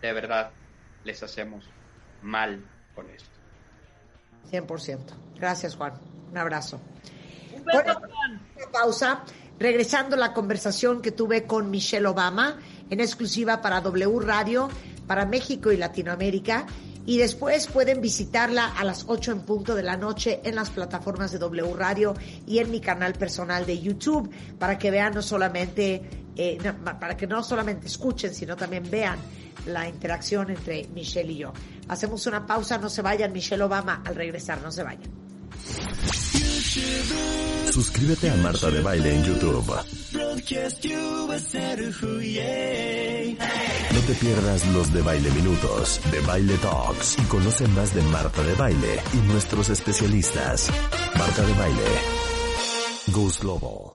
de 0.00 0.12
verdad 0.12 0.50
les 1.04 1.22
hacemos 1.22 1.64
mal 2.22 2.64
con 2.94 3.08
esto. 3.10 3.30
100%. 4.50 4.98
Gracias, 5.36 5.76
Juan. 5.76 5.94
Un 6.30 6.38
abrazo. 6.38 6.80
Bueno, 7.64 8.00
pausa. 8.72 9.24
Regresando 9.58 10.14
a 10.14 10.18
la 10.18 10.32
conversación 10.32 11.02
que 11.02 11.10
tuve 11.10 11.44
con 11.44 11.68
Michelle 11.70 12.06
Obama, 12.06 12.58
en 12.90 13.00
exclusiva 13.00 13.60
para 13.60 13.80
W 13.80 14.20
Radio, 14.20 14.68
para 15.06 15.26
México 15.26 15.72
y 15.72 15.76
Latinoamérica. 15.76 16.66
Y 17.06 17.16
después 17.16 17.66
pueden 17.68 18.02
visitarla 18.02 18.66
a 18.66 18.84
las 18.84 19.06
8 19.08 19.32
en 19.32 19.40
punto 19.40 19.74
de 19.74 19.82
la 19.82 19.96
noche 19.96 20.40
en 20.44 20.54
las 20.54 20.68
plataformas 20.68 21.32
de 21.32 21.38
W 21.38 21.72
Radio 21.74 22.14
y 22.46 22.58
en 22.58 22.70
mi 22.70 22.80
canal 22.80 23.14
personal 23.14 23.64
de 23.64 23.80
YouTube 23.80 24.30
para 24.58 24.76
que 24.76 24.90
vean 24.90 25.14
no 25.14 25.22
solamente, 25.22 26.02
eh, 26.36 26.58
para 27.00 27.16
que 27.16 27.26
no 27.26 27.42
solamente 27.42 27.86
escuchen, 27.86 28.34
sino 28.34 28.56
también 28.56 28.90
vean 28.90 29.18
la 29.66 29.88
interacción 29.88 30.50
entre 30.50 30.86
Michelle 30.94 31.32
y 31.32 31.38
yo. 31.38 31.52
Hacemos 31.88 32.26
una 32.26 32.46
pausa, 32.46 32.76
no 32.76 32.90
se 32.90 33.00
vayan, 33.00 33.32
Michelle 33.32 33.62
Obama 33.62 34.02
al 34.04 34.14
regresar, 34.14 34.60
no 34.60 34.70
se 34.70 34.82
vayan. 34.82 35.10
Suscríbete 37.72 38.30
a 38.30 38.34
Marta 38.36 38.70
de 38.70 38.80
Baile 38.80 39.14
en 39.14 39.24
YouTube. 39.24 39.64
No 43.92 44.00
te 44.00 44.14
pierdas 44.14 44.66
los 44.68 44.92
de 44.92 45.02
Baile 45.02 45.30
Minutos, 45.30 46.00
de 46.10 46.20
Baile 46.20 46.56
Talks 46.58 47.18
y 47.18 47.22
conoce 47.22 47.68
más 47.68 47.94
de 47.94 48.02
Marta 48.02 48.42
de 48.42 48.54
Baile 48.54 49.00
y 49.12 49.16
nuestros 49.30 49.68
especialistas. 49.68 50.70
Marta 51.16 51.42
de 51.42 51.52
Baile. 51.54 51.84
Goose 53.08 53.40
Global. 53.40 53.92